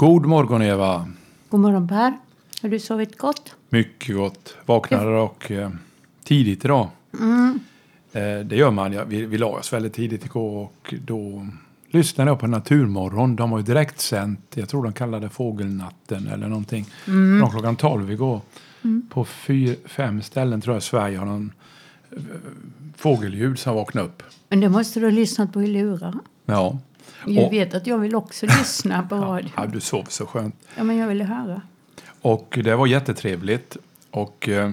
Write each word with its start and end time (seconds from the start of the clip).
God 0.00 0.26
morgon 0.26 0.62
Eva. 0.62 1.08
God 1.48 1.60
morgon 1.60 1.88
Per. 1.88 2.18
Har 2.62 2.68
du 2.68 2.78
sovit 2.78 3.18
gott? 3.18 3.54
Mycket 3.68 4.16
gott. 4.16 4.56
Vaknade 4.66 5.16
dock 5.16 5.50
eh, 5.50 5.70
tidigt 6.24 6.64
idag. 6.64 6.88
Mm. 7.18 7.60
Eh, 8.12 8.46
det 8.46 8.56
gör 8.56 8.70
man. 8.70 8.92
Ja, 8.92 9.04
vi, 9.04 9.26
vi 9.26 9.38
la 9.38 9.46
oss 9.46 9.72
väldigt 9.72 9.92
tidigt 9.92 10.24
igår 10.24 10.62
och 10.62 10.94
då 11.04 11.46
lyssnade 11.88 12.30
jag 12.30 12.40
på 12.40 12.46
Naturmorgon. 12.46 13.36
De 13.36 13.52
har 13.52 13.58
ju 13.58 13.64
direkt 13.64 14.00
sänt, 14.00 14.40
jag 14.54 14.68
tror 14.68 14.82
de 14.82 14.92
kallade 14.92 15.26
det 15.26 15.30
Fågelnatten 15.30 16.28
eller 16.28 16.48
någonting. 16.48 16.86
Mm. 17.06 17.40
Från 17.40 17.50
klockan 17.50 17.76
12 17.76 18.12
igår. 18.12 18.40
På 19.10 19.24
fyr, 19.24 19.76
fem 19.84 20.22
ställen 20.22 20.60
tror 20.60 20.76
jag 20.76 20.82
Sverige 20.82 21.18
har 21.18 21.26
någon 21.26 21.52
eh, 22.10 22.18
fågelljud 22.96 23.58
som 23.58 23.74
vaknar 23.74 24.02
upp. 24.02 24.22
Men 24.48 24.60
det 24.60 24.68
måste 24.68 25.00
du 25.00 25.06
ha 25.06 25.10
lyssnat 25.10 25.52
på 25.52 25.62
i 25.62 25.66
lurar. 25.66 26.14
Ja. 26.46 26.78
Jag 27.26 27.44
Och- 27.46 27.52
vet 27.52 27.74
att 27.74 27.86
jag 27.86 27.98
vill 27.98 28.14
också 28.14 28.46
lyssna 28.58 29.02
på 29.08 29.14
radio. 29.16 29.50
ja, 29.56 29.66
du 29.66 29.80
sov 29.80 30.04
så 30.08 30.26
skönt. 30.26 30.54
Ja, 30.76 30.84
men 30.84 30.96
jag 30.96 31.08
vill 31.08 31.22
höra. 31.22 31.62
Och 32.22 32.58
det 32.64 32.76
var 32.76 32.86
jättetrevligt. 32.86 33.76
Och 34.10 34.48
eh, 34.48 34.72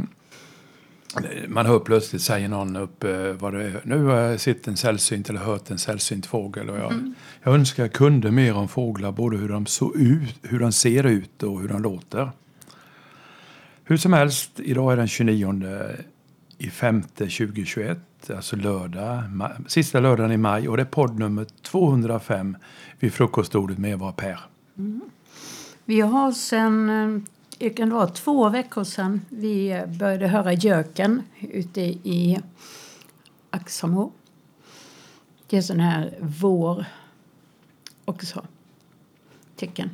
man 1.48 1.66
hör 1.66 1.80
plötsligt, 1.80 2.22
säger 2.22 2.48
någon 2.48 2.76
upp 2.76 3.04
eh, 3.04 3.12
vad 3.32 3.54
det 3.54 3.64
är. 3.64 3.82
Nu 3.84 4.04
har 4.04 4.16
jag 4.18 4.40
sett 4.40 4.68
en 4.68 4.78
sällsynt 4.78 5.30
eller 5.30 5.40
hört 5.40 5.70
en 5.72 5.78
sällsynt 5.78 6.26
fågel. 6.26 6.70
Och 6.70 6.78
jag, 6.78 7.14
jag 7.44 7.54
önskar 7.56 7.84
jag 7.84 7.94
kunde 7.94 8.32
mer 8.32 8.54
om 8.56 8.68
fåglar, 8.68 9.12
både 9.12 9.38
hur 9.38 9.50
de, 9.50 9.66
så 9.66 9.96
ut, 9.96 10.36
hur 10.42 10.60
de 10.60 10.72
ser 10.72 11.04
ut 11.06 11.44
och 11.44 11.62
hur 11.62 11.68
de 11.68 11.82
låter. 11.82 12.32
Hur 13.84 13.98
som 13.98 14.14
helst, 14.14 14.52
idag 14.60 14.94
är 14.94 14.98
den 14.98 15.08
29 15.08 15.64
i 16.58 16.70
femte 16.70 17.24
2021, 17.24 17.98
alltså 18.30 18.56
lördag, 18.56 19.24
sista 19.68 20.00
lördagen 20.00 20.32
i 20.32 20.38
maj 20.38 20.70
och 20.70 20.78
det 20.78 20.84
är 20.84 20.88
podd 20.88 21.20
nummer 21.20 21.46
205 21.46 22.58
vid 23.00 23.14
frukostordet 23.14 23.78
med 23.78 23.92
Eva 23.92 24.10
och 24.10 24.16
Per. 24.16 24.40
Vi 25.86 26.02
har 26.02 26.32
sen, 26.32 26.90
eh, 26.90 27.22
det 27.58 27.70
kan 27.70 27.90
vara 27.90 28.08
två 28.08 28.50
veckor 28.50 28.84
sedan, 28.84 29.22
vi 29.30 29.72
eh, 29.72 29.86
började 29.86 30.28
höra 30.28 30.54
göken 30.54 31.22
ute 31.40 31.82
i 31.82 32.40
Axamo. 33.50 34.12
Det 35.48 35.58
är 35.58 35.62
sån 35.62 35.80
här 35.80 36.18
vår 36.20 36.86
också. 38.06 38.46
Tecken. 39.56 39.90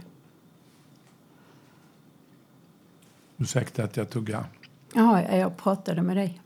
Ursäkta 3.38 3.84
att 3.84 3.98
jag 3.98 4.10
tuggar. 4.10 4.46
Ja, 4.94 5.22
jag 5.22 5.58
pratade 5.58 6.02
med 6.02 6.18
dig. 6.18 6.42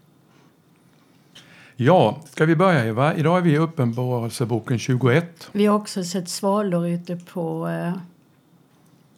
Ja, 1.75 2.17
ska 2.29 2.45
vi 2.45 2.55
börja 2.55 2.85
Eva? 2.85 3.15
Idag 3.15 3.37
är 3.37 3.41
vi 3.41 3.51
i 3.51 3.57
Uppenbarelseboken 3.57 4.79
21. 4.79 5.49
Vi 5.51 5.65
har 5.65 5.75
också 5.75 6.03
sett 6.03 6.29
svalor 6.29 6.87
ute 6.87 7.15
på, 7.15 7.67
eh, 7.67 7.93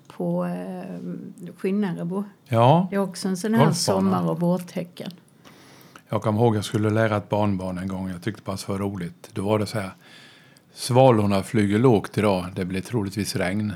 på 0.07 0.45
eh, 0.45 1.51
Skinnarebo. 1.57 2.23
Ja, 2.45 2.87
Det 2.89 2.95
är 2.95 2.99
också 2.99 3.27
en 3.27 3.37
sån 3.37 3.53
här 3.53 3.71
sommar 3.71 4.29
och 4.29 4.39
vårtecken. 4.39 5.11
jag 6.09 6.21
kommer 6.21 6.39
ihåg 6.41 6.55
jag 6.55 6.65
skulle 6.65 6.89
lära 6.89 7.17
ett 7.17 7.29
barnbarn 7.29 7.77
en 7.77 7.87
gång. 7.87 8.09
Jag 8.09 8.21
tyckte 8.21 8.41
bara 8.45 8.55
det 8.55 8.67
var 8.69 8.77
roligt. 8.79 9.29
Då 9.33 9.41
var 9.41 9.59
det 9.59 9.65
så 9.65 9.79
här. 9.79 9.91
Svalorna 10.73 11.43
flyger 11.43 11.79
lågt 11.79 12.17
idag. 12.17 12.45
Det 12.55 12.65
blir 12.65 12.81
troligtvis 12.81 13.35
regn. 13.35 13.73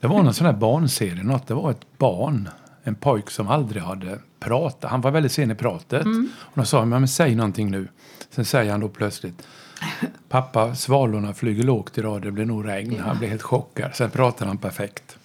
Det 0.00 0.06
var 0.06 0.22
någon 0.22 0.34
sån 0.34 0.46
här 0.46 0.54
barnserie. 0.54 1.22
Något. 1.22 1.46
Det 1.46 1.54
var 1.54 1.70
ett 1.70 1.98
barn. 1.98 2.48
En 2.82 2.94
pojk 2.94 3.30
som 3.30 3.48
aldrig 3.48 3.82
hade 3.82 4.18
pratat. 4.40 4.90
Han 4.90 5.00
var 5.00 5.10
väldigt 5.10 5.32
sen 5.32 5.50
i 5.50 5.54
pratet. 5.54 6.06
Och 6.38 6.52
de 6.54 6.66
sa, 6.66 6.84
men 6.84 7.08
säg 7.08 7.34
någonting 7.34 7.70
nu. 7.70 7.88
Sen 8.30 8.44
säger 8.44 8.70
han 8.70 8.80
då 8.80 8.88
plötsligt. 8.88 9.46
Pappa, 10.28 10.74
svalorna 10.74 11.34
flyger 11.34 11.62
lågt 11.62 11.98
idag. 11.98 12.22
Det 12.22 12.32
blir 12.32 12.44
nog 12.44 12.66
regn. 12.68 13.00
Han 13.00 13.18
blir 13.18 13.28
helt 13.28 13.42
chockad. 13.42 13.94
Sen 13.94 14.10
pratar 14.10 14.46
han 14.46 14.58
perfekt. 14.58 15.16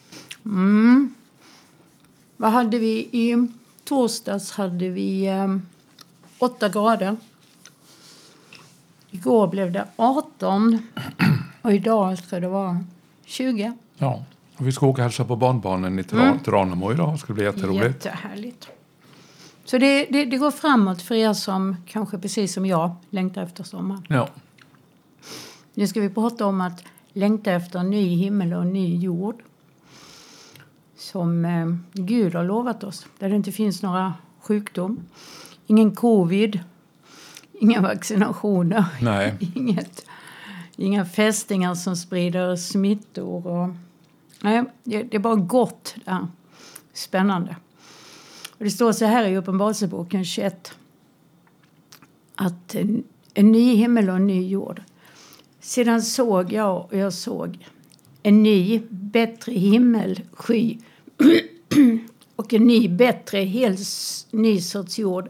Vad 2.37 2.51
hade 2.51 2.79
vi 2.79 3.09
i 3.11 3.47
torsdags? 3.83 4.51
hade 4.51 4.89
vi 4.89 5.25
eh, 5.27 5.55
8 6.39 6.69
grader. 6.69 7.15
Igår 9.11 9.47
blev 9.47 9.71
det 9.71 9.87
18 9.95 10.77
och 11.61 11.73
idag 11.73 12.17
ska 12.17 12.39
det 12.39 12.47
vara 12.47 12.83
20. 13.25 13.73
Ja, 13.97 14.25
och 14.57 14.67
vi 14.67 14.71
ska 14.71 14.87
åka 14.87 15.01
och 15.01 15.03
hälsa 15.03 15.25
på 15.25 15.35
barnbarnen 15.35 15.99
i 15.99 16.01
Tra- 16.01 16.43
Tranemo 16.43 16.91
idag. 16.91 17.13
Det 17.13 17.17
ska 17.17 17.33
bli 17.33 17.43
jätteroligt. 17.43 18.05
Jättehärligt. 18.05 18.67
Så 19.65 19.77
det, 19.77 20.05
det, 20.05 20.25
det 20.25 20.37
går 20.37 20.51
framåt 20.51 21.01
för 21.01 21.15
er 21.15 21.33
som 21.33 21.75
kanske 21.87 22.17
precis 22.17 22.53
som 22.53 22.65
jag 22.65 22.95
längtar 23.09 23.43
efter 23.43 23.63
sommaren. 23.63 24.05
Ja. 24.09 24.29
Nu 25.73 25.87
ska 25.87 26.01
vi 26.01 26.09
prata 26.09 26.45
om 26.45 26.61
att 26.61 26.83
längta 27.13 27.51
efter 27.51 27.79
en 27.79 27.89
ny 27.89 28.15
himmel 28.15 28.53
och 28.53 28.61
en 28.61 28.73
ny 28.73 28.97
jord. 28.97 29.43
Som 30.97 31.45
eh, 31.45 31.75
Gud 31.93 32.35
har 32.35 32.43
lovat 32.43 32.83
oss. 32.83 33.05
Där 33.19 33.29
det 33.29 33.35
inte 33.35 33.51
finns 33.51 33.81
några 33.81 34.13
sjukdom. 34.41 34.99
Ingen 35.67 35.95
covid. 35.95 36.59
Inga 37.53 37.81
vaccinationer. 37.81 38.85
Inget, 39.55 40.05
inga 40.75 41.05
fästingar 41.05 41.75
som 41.75 41.95
sprider 41.95 42.55
smittor. 42.55 43.47
Och, 43.47 43.69
nej, 44.41 44.63
det, 44.83 45.03
det 45.03 45.17
är 45.17 45.19
bara 45.19 45.35
gott 45.35 45.95
där. 46.05 46.27
Spännande. 46.93 47.55
Och 48.61 48.65
det 48.65 48.71
står 48.71 48.91
så 48.91 49.05
här 49.05 49.27
i 49.27 49.37
Uppenbarelseboken 49.37 50.25
21. 50.25 50.73
Att 52.35 52.75
en, 52.75 53.03
en 53.33 53.51
ny 53.51 53.75
himmel 53.75 54.09
och 54.09 54.15
en 54.15 54.27
ny 54.27 54.47
jord. 54.47 54.81
Sedan 55.59 56.01
såg 56.01 56.53
jag 56.53 56.85
och 56.85 56.97
jag 56.97 57.13
såg 57.13 57.67
en 58.23 58.43
ny, 58.43 58.81
bättre 58.89 59.51
himmelsky 59.51 60.77
och 62.35 62.53
en 62.53 62.67
ny, 62.67 62.89
bättre, 62.89 63.39
helt 63.39 63.79
ny 64.31 64.61
sorts 64.61 64.99
jord. 64.99 65.29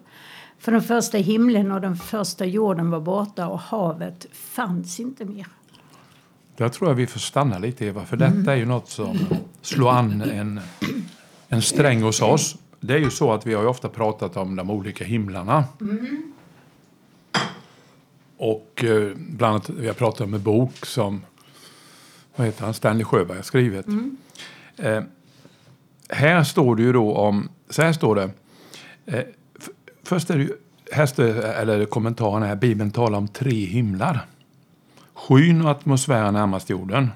För 0.60 0.72
den 0.72 0.82
första 0.82 1.18
himlen 1.18 1.72
och 1.72 1.82
den 1.82 1.96
första 1.96 2.46
jorden 2.46 2.90
var 2.90 3.00
borta 3.00 3.48
och 3.48 3.60
havet 3.60 4.26
fanns 4.32 5.00
inte 5.00 5.26
mer. 5.26 5.48
Där 6.58 6.70
tror 6.70 6.90
jag 6.90 6.96
vi 6.96 7.08
får 7.08 7.20
stanna 7.20 7.58
lite 7.58 7.86
Eva. 7.86 8.06
För 8.06 8.18
detta 8.18 8.52
är 8.52 8.58
ju 8.58 8.66
något 8.66 8.90
som 8.90 9.20
slår 9.62 9.92
an 9.92 10.22
en, 10.22 10.60
en 11.48 11.62
sträng 11.62 12.02
hos 12.02 12.22
oss. 12.22 12.58
Det 12.84 12.94
är 12.94 12.98
ju 12.98 13.10
så 13.10 13.34
att 13.34 13.48
vi 13.48 13.54
har 13.54 13.66
ofta 13.66 13.90
pratat 13.90 14.38
om 14.38 14.56
de 14.56 14.70
olika 14.70 15.06
himlarna. 15.06 15.64
Och 18.38 18.84
eh, 18.84 19.12
bland 19.16 19.56
annat, 19.56 19.70
vi 19.70 19.88
har 19.88 19.94
pratat 19.94 20.22
om 20.22 20.34
en 20.34 20.44
bok 20.44 20.86
som 20.86 21.22
vad 22.36 22.48
heter 22.48 22.66
han, 22.66 22.74
Stanley 22.74 23.04
Sjöberg 23.04 23.38
har 23.38 23.44
skrivit. 23.44 23.86
Eh, 24.78 25.04
här 26.10 26.44
står 26.44 26.76
det 26.76 26.84
ju 26.84 26.94
då 26.94 27.16
om, 27.16 27.50
så 27.70 27.82
här 27.82 27.94
står 27.94 28.16
det. 28.16 28.30
Eh, 29.06 29.24
först 30.04 30.30
är 30.30 30.38
det 30.38 30.44
ju, 30.44 30.54
här 30.92 31.06
står, 31.06 31.24
eller 31.26 31.86
kommentaren 31.86 32.44
här, 32.44 32.56
Bibeln 32.56 32.92
talar 32.92 33.18
om 33.18 33.28
tre 33.28 33.66
himlar. 33.66 34.26
Skyn 35.14 35.62
och 35.62 35.72
atmosfären 35.72 36.34
närmast 36.34 36.70
jorden. 36.70 37.10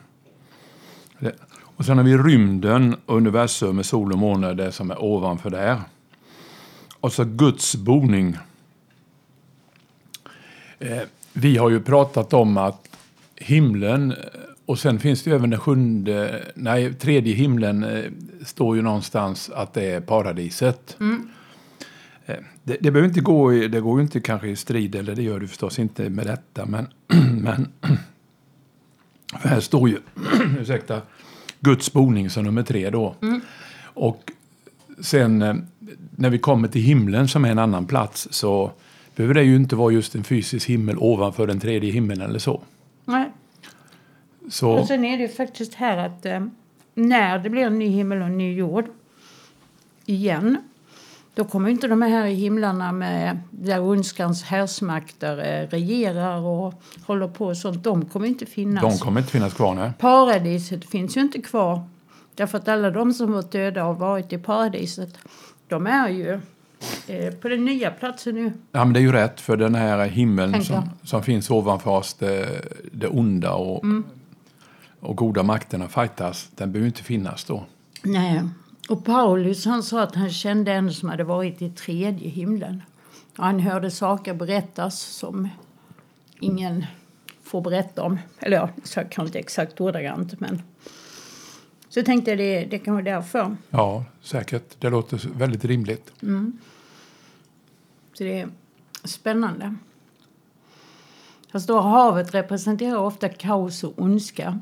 Och 1.78 1.86
sen 1.86 1.98
har 1.98 2.06
vi 2.06 2.18
rymden, 2.18 2.96
universum 3.06 3.76
med 3.76 3.86
sol 3.86 4.12
och 4.12 4.18
måne, 4.18 4.54
det 4.54 4.72
som 4.72 4.92
är 4.92 5.04
ovanför 5.04 5.50
där. 5.50 5.82
Och 7.00 7.14
så 7.14 7.24
Guds 7.24 7.76
boning. 7.76 8.38
Eh, 10.80 11.02
vi 11.34 11.58
har 11.58 11.70
ju 11.70 11.80
pratat 11.80 12.34
om 12.34 12.58
att 12.58 12.98
himlen, 13.36 14.12
eh, 14.12 14.18
och 14.66 14.80
sen 14.80 15.00
finns 15.00 15.24
det 15.24 15.30
ju 15.30 15.36
även 15.36 15.50
den 15.50 15.60
sjunde, 15.60 16.44
nej, 16.56 16.94
tredje 16.94 17.34
himlen 17.36 17.84
eh, 17.84 18.12
står 18.46 18.76
ju 18.76 18.82
någonstans 18.82 19.50
att 19.50 19.74
det 19.74 19.84
är 19.92 20.02
paradiset. 20.02 20.98
Eh, 22.26 22.36
Det, 22.64 22.78
det 22.82 22.92
behöver 22.92 23.08
inte 23.08 23.22
gå 23.22 23.54
i, 23.54 23.68
det 23.68 23.82
går 23.82 24.00
ju 24.00 24.04
inte 24.04 24.20
kanske 24.20 24.48
i 24.48 24.56
strid, 24.56 24.96
eller 24.96 25.16
det 25.16 25.22
gör 25.24 25.40
det 25.40 25.48
förstås 25.48 25.80
inte 25.80 26.10
med 26.10 26.28
detta, 26.28 26.66
men, 26.66 26.88
men 27.42 27.68
för 29.42 29.50
här 29.50 29.60
står 29.60 29.90
ju, 29.90 29.98
ursäkta, 30.60 31.02
Guds 31.60 31.94
boning 31.94 32.30
som 32.30 32.44
nummer 32.44 32.64
tre 32.64 32.90
då. 32.90 33.16
Och 33.84 34.32
sen 35.00 35.42
eh, 35.42 35.56
när 36.16 36.30
vi 36.30 36.38
kommer 36.38 36.68
till 36.68 36.82
himlen 36.82 37.28
som 37.28 37.46
är 37.46 37.52
en 37.52 37.60
annan 37.60 37.86
plats 37.86 38.28
så 38.32 38.72
behöver 39.16 39.34
det 39.34 39.44
ju 39.44 39.56
inte 39.56 39.76
vara 39.76 39.92
just 39.92 40.16
en 40.16 40.24
fysisk 40.24 40.70
himmel 40.70 40.98
ovanför 41.00 41.48
den 41.48 41.60
tredje 41.60 41.92
himlen 41.92 42.22
eller 42.22 42.40
så. 42.40 42.62
Nej. 43.06 43.32
Så 44.50 44.72
Och 44.72 44.88
sen 44.88 45.06
är 45.06 45.18
det 45.18 45.28
faktiskt 45.28 45.74
här 45.74 45.98
att 45.98 46.26
eh, 46.26 46.46
när 46.94 47.40
det 47.40 47.50
blir 47.50 47.66
en 47.66 47.80
ny 47.80 47.88
himmel 47.88 48.22
och 48.22 48.28
en 48.28 48.38
ny 48.38 48.56
jord 48.56 48.86
igen 50.06 50.58
då 51.36 51.44
kommer 51.44 51.70
inte 51.70 51.88
de 51.88 52.02
här 52.02 52.26
himlarna 52.26 52.92
med 52.92 53.40
där 53.52 53.82
ondskans 53.82 54.44
härsmakter 54.44 55.38
eh, 55.38 55.68
regerar 55.68 56.38
och 56.42 56.84
håller 57.06 57.28
på 57.28 57.46
och 57.46 57.58
sånt. 57.58 57.84
De 57.84 58.06
kommer 58.06 58.28
inte 58.28 58.46
finnas. 58.46 58.82
de 58.82 58.98
kommer 58.98 59.20
inte 59.20 59.32
finnas 59.32 59.54
kvar 59.54 59.76
nu. 59.76 59.94
Paradiset 60.00 60.86
finns 60.86 61.18
ju 61.18 61.22
inte 61.22 61.42
kvar. 61.42 61.84
Därför 62.36 62.58
att 62.58 62.68
alla 62.68 62.92
de 62.92 63.14
som 63.14 63.32
varit 63.32 63.52
döda 63.52 63.86
och 63.86 64.00
varit 64.00 64.34
i 64.34 64.38
paradiset 64.38 65.18
de 65.68 65.88
är 65.88 66.10
ju 66.10 66.40
eh, 67.08 67.34
på 67.34 67.50
den 67.50 67.66
nya 67.66 67.92
platsen 67.92 68.36
nu. 68.36 68.54
Ja, 68.72 68.86
men 68.86 68.94
det 68.94 69.00
är 69.00 69.02
ju 69.02 69.12
rätt, 69.12 69.42
för 69.42 69.58
den 69.58 69.76
här 69.76 70.06
himlen 70.06 70.64
som, 70.64 70.90
som 71.04 71.24
finns 71.24 71.50
ovanför 71.50 71.92
oss, 71.92 72.14
det, 72.14 72.62
det 72.92 73.08
onda 73.08 73.54
och, 73.54 73.86
och 75.00 75.16
goda 75.16 75.44
makterna 75.44 75.88
fightas, 75.88 76.50
den 76.56 76.72
behöver 76.72 76.88
inte 76.88 77.04
finnas 77.04 77.44
då. 77.44 77.66
Nej. 78.04 78.42
Och 78.90 79.06
Paulus 79.06 79.66
han 79.66 79.84
sa 79.84 80.02
att 80.02 80.16
han 80.16 80.30
kände 80.30 80.74
en 80.74 80.94
som 80.94 81.10
hade 81.10 81.24
varit 81.24 81.62
i 81.62 81.70
tredje 81.70 82.30
himlen. 82.30 82.84
Han 83.34 83.60
hörde 83.60 83.92
saker 83.92 84.34
berättas 84.34 85.00
som 85.00 85.50
ingen 86.40 86.86
får 87.44 87.62
berätta 87.62 88.04
om. 88.04 88.20
Eller 88.40 88.58
ja, 88.58 88.70
så 88.84 89.00
kanske 89.00 89.26
inte 89.26 89.40
exakt 89.40 89.82
ordagrant 89.82 90.40
men 90.40 90.62
så 91.96 92.00
jag 92.00 92.06
tänkte 92.06 92.36
det, 92.36 92.66
det 92.66 92.80
kan 92.80 92.94
vara 92.94 93.04
därför. 93.04 93.56
Ja, 93.70 94.06
säkert. 94.22 94.82
Det 94.82 94.90
låter 94.90 95.30
väldigt 95.38 95.66
rimligt. 95.66 96.12
Mm. 96.22 96.60
Så 98.14 98.24
det 98.24 98.40
är 98.40 98.50
spännande. 99.04 99.76
Här 101.52 101.60
står 101.60 101.82
havet 101.82 102.34
representerar 102.34 102.98
ofta 102.98 103.30
kaos 103.30 103.84
och 103.84 103.94
ondska. 103.98 104.60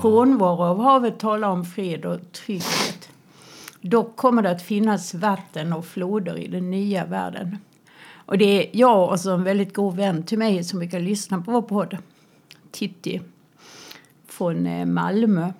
Frånvaro 0.00 0.62
av 0.62 0.82
havet 0.82 1.18
talar 1.18 1.48
om 1.48 1.64
fred 1.64 2.04
och 2.04 2.32
trygghet. 2.32 2.85
Dock 3.80 4.16
kommer 4.16 4.42
det 4.42 4.50
att 4.50 4.62
finnas 4.62 5.14
vatten 5.14 5.72
och 5.72 5.86
floder 5.86 6.38
i 6.38 6.48
den 6.48 6.70
nya 6.70 7.06
världen. 7.06 7.58
Och 8.26 8.38
det 8.38 8.44
är 8.44 8.70
jag 8.72 9.10
och 9.10 9.20
så 9.20 9.34
en 9.34 9.44
väldigt 9.44 9.74
god 9.74 9.96
vän 9.96 10.22
till 10.22 10.38
mig 10.38 10.64
som 10.64 10.78
brukar 10.78 11.00
lyssna 11.00 11.40
på 11.40 11.52
vår 11.52 11.62
podd. 11.62 11.96
Titti 12.70 13.20
från 14.26 14.66
eh, 14.66 14.86
Malmö. 14.86 15.52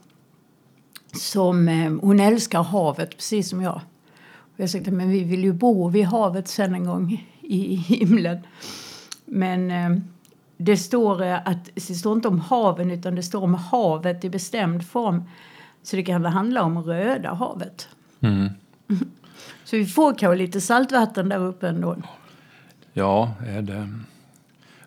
Som, 1.13 1.69
eh, 1.69 1.93
hon 2.01 2.21
älskar 2.21 2.63
havet 2.63 3.17
precis 3.17 3.49
som 3.49 3.63
jag. 3.63 3.81
Och 4.27 4.61
jag 4.61 4.71
sa 4.71 4.79
men 4.87 5.11
vi 5.11 5.25
vill 5.25 5.45
ju 5.45 5.53
bo 5.53 5.89
vid 5.89 6.05
havet 6.05 6.49
sen 6.49 6.75
en 6.75 6.85
gång 6.85 7.27
i 7.41 7.75
himlen. 7.75 8.39
Men 9.25 9.71
eh, 9.71 10.03
det 10.57 10.77
står, 10.77 11.23
att, 11.23 11.71
det 11.75 11.81
står 11.81 12.13
inte 12.13 12.29
om 12.29 12.41
haven 12.41 12.91
utan 12.91 13.15
det 13.15 13.23
står 13.23 13.43
om 13.43 13.55
havet 13.55 14.25
i 14.25 14.31
bestämd 14.31 14.87
form. 14.87 15.25
Så 15.83 15.97
det 15.97 16.03
kan 16.03 16.25
handla 16.25 16.63
om 16.63 16.83
Röda 16.83 17.35
havet. 17.35 17.89
Mm. 18.21 18.49
Så 19.65 19.77
vi 19.77 19.87
får 19.87 20.19
kanske 20.19 20.37
lite 20.37 20.61
saltvatten 20.61 21.29
där 21.29 21.39
uppe 21.39 21.69
ändå. 21.69 21.97
Ja, 22.93 23.35
det... 23.63 23.89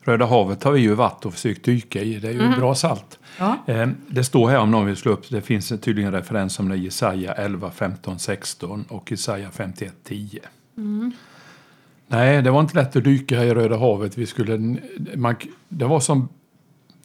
Röda 0.01 0.25
havet 0.25 0.63
har 0.63 0.71
vi 0.71 0.79
ju 0.79 0.93
varit 0.93 1.25
och 1.25 1.33
försökt 1.33 1.63
dyka 1.63 2.01
i. 2.01 2.19
Det 2.19 2.27
är 2.27 2.31
ju 2.31 2.39
mm. 2.39 2.59
bra 2.59 2.75
salt. 2.75 3.19
Ja. 3.39 3.57
Eh, 3.67 3.89
det 4.07 4.23
står 4.23 4.49
här 4.49 4.59
om 4.59 4.71
någon 4.71 4.85
vill 4.85 4.95
slå 4.95 5.11
upp, 5.11 5.29
det 5.29 5.41
finns 5.41 5.73
tydligen 5.81 6.11
referens 6.11 6.59
om 6.59 6.69
det 6.69 6.75
i 6.75 6.83
Jesaja 6.83 7.33
11, 7.33 7.71
15, 7.71 8.19
16 8.19 8.85
och 8.89 9.11
Jesaja 9.11 9.49
51, 9.51 9.93
10. 10.03 10.39
Mm. 10.77 11.11
Nej, 12.07 12.41
det 12.41 12.51
var 12.51 12.59
inte 12.59 12.75
lätt 12.75 12.95
att 12.95 13.03
dyka 13.03 13.43
i 13.43 13.53
Röda 13.53 13.77
havet. 13.77 14.17
Vi 14.17 14.25
skulle, 14.25 14.77
man, 15.15 15.35
det 15.67 15.85
var 15.85 15.99
som 15.99 16.29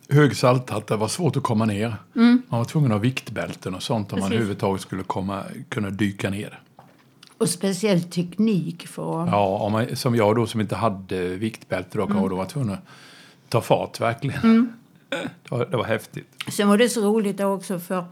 hög 0.09 0.37
salthalt, 0.37 0.87
det 0.87 0.97
var 0.97 1.09
svårt 1.09 1.37
att 1.37 1.43
komma 1.43 1.65
ner. 1.65 1.97
Mm. 2.17 2.43
Man 2.49 2.59
var 2.59 2.65
tvungen 2.65 2.93
att 2.93 2.97
ha 2.97 3.03
viktbälten 3.03 3.75
och 3.75 3.83
sånt 3.83 4.13
om 4.13 4.17
Precis. 4.17 4.23
man 4.23 4.33
överhuvudtaget 4.33 4.83
skulle 4.83 5.03
komma, 5.03 5.43
kunna 5.69 5.91
dyka 5.91 6.31
ner. 6.31 6.61
Och 7.39 7.49
speciell 7.49 8.03
teknik 8.03 8.87
för 8.87 9.27
Ja, 9.27 9.47
om 9.47 9.73
man, 9.73 9.97
som 9.97 10.15
jag 10.17 10.37
då 10.37 10.47
som 10.47 10.61
inte 10.61 10.77
hade 10.77 11.29
viktbälte 11.29 11.99
då, 11.99 12.05
mm. 12.05 12.29
då 12.29 12.37
var 12.37 12.47
tvungen 12.47 12.71
att 12.71 12.81
ta 13.49 13.61
fart 13.61 14.01
verkligen. 14.01 14.41
Mm. 14.43 14.73
Det, 15.43 15.51
var, 15.51 15.67
det 15.67 15.77
var 15.77 15.85
häftigt. 15.85 16.29
Sen 16.49 16.69
var 16.69 16.79
det 16.79 16.89
så 16.89 17.01
roligt 17.01 17.41
också 17.41 17.79
för 17.79 18.05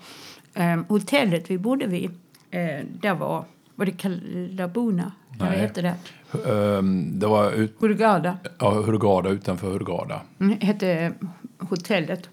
eh, 0.55 0.81
hotellet 0.89 1.51
vi 1.51 1.59
bodde 1.59 1.87
vid, 1.87 2.11
eh, 2.51 2.87
där 3.01 3.15
var, 3.15 3.45
var 3.75 3.87
det 3.87 3.93
Kalabuna? 3.93 5.13
Vad 5.39 5.49
hette 5.49 5.83
det? 5.83 5.95
Um, 6.45 7.19
det 7.19 7.27
var 7.27 7.53
ut, 7.53 7.77
Hurghada. 7.81 8.39
Ja, 8.59 8.71
Hurghada 8.71 9.31
utanför 9.31 9.71
Hurghada. 9.71 10.21
Mm, 10.41 10.61
hette 10.61 11.13
hotellet. 11.59 12.29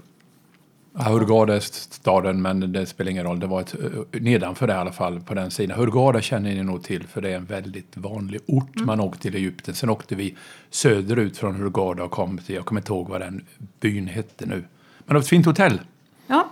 Ja, 0.94 1.04
Hurghada 1.04 1.56
är 1.56 1.60
staden, 1.60 2.42
men 2.42 2.74
det 2.74 2.86
spelar 2.86 3.12
ingen 3.12 3.24
roll. 3.24 3.40
Det 3.40 3.48
var 3.48 3.62
ett, 3.62 3.76
nedanför 4.12 4.68
det 4.68 4.74
i 4.74 4.76
alla 4.76 4.92
fall, 4.92 5.22
på 5.22 5.34
den 5.34 5.52
sidan. 5.52 5.80
Hurghada 5.80 6.22
känner 6.22 6.56
ni 6.56 6.64
nog 6.64 6.84
till, 6.84 7.08
för 7.08 7.22
det 7.22 7.30
är 7.30 7.36
en 7.36 7.46
väldigt 7.46 7.98
vanlig 7.98 8.42
ort 8.46 8.76
mm. 8.76 8.86
man 8.86 9.00
åkte 9.00 9.22
till 9.22 9.36
Egypten. 9.36 9.76
Sen 9.76 9.90
åkte 9.90 10.16
vi 10.16 10.36
söderut 10.70 11.38
från 11.38 11.56
Hurghada 11.56 12.04
och 12.04 12.12
kom 12.12 12.38
till, 12.38 12.56
jag 12.56 12.66
kommer 12.66 12.82
inte 12.82 12.92
ihåg 12.92 13.10
vad 13.10 13.22
den 13.22 13.46
byn 13.80 14.08
hette 14.08 14.46
nu. 14.46 14.56
Men 14.56 14.64
det 15.08 15.14
var 15.14 15.20
ett 15.20 15.28
fint 15.28 15.46
hotell. 15.46 15.82
Ja, 16.28 16.50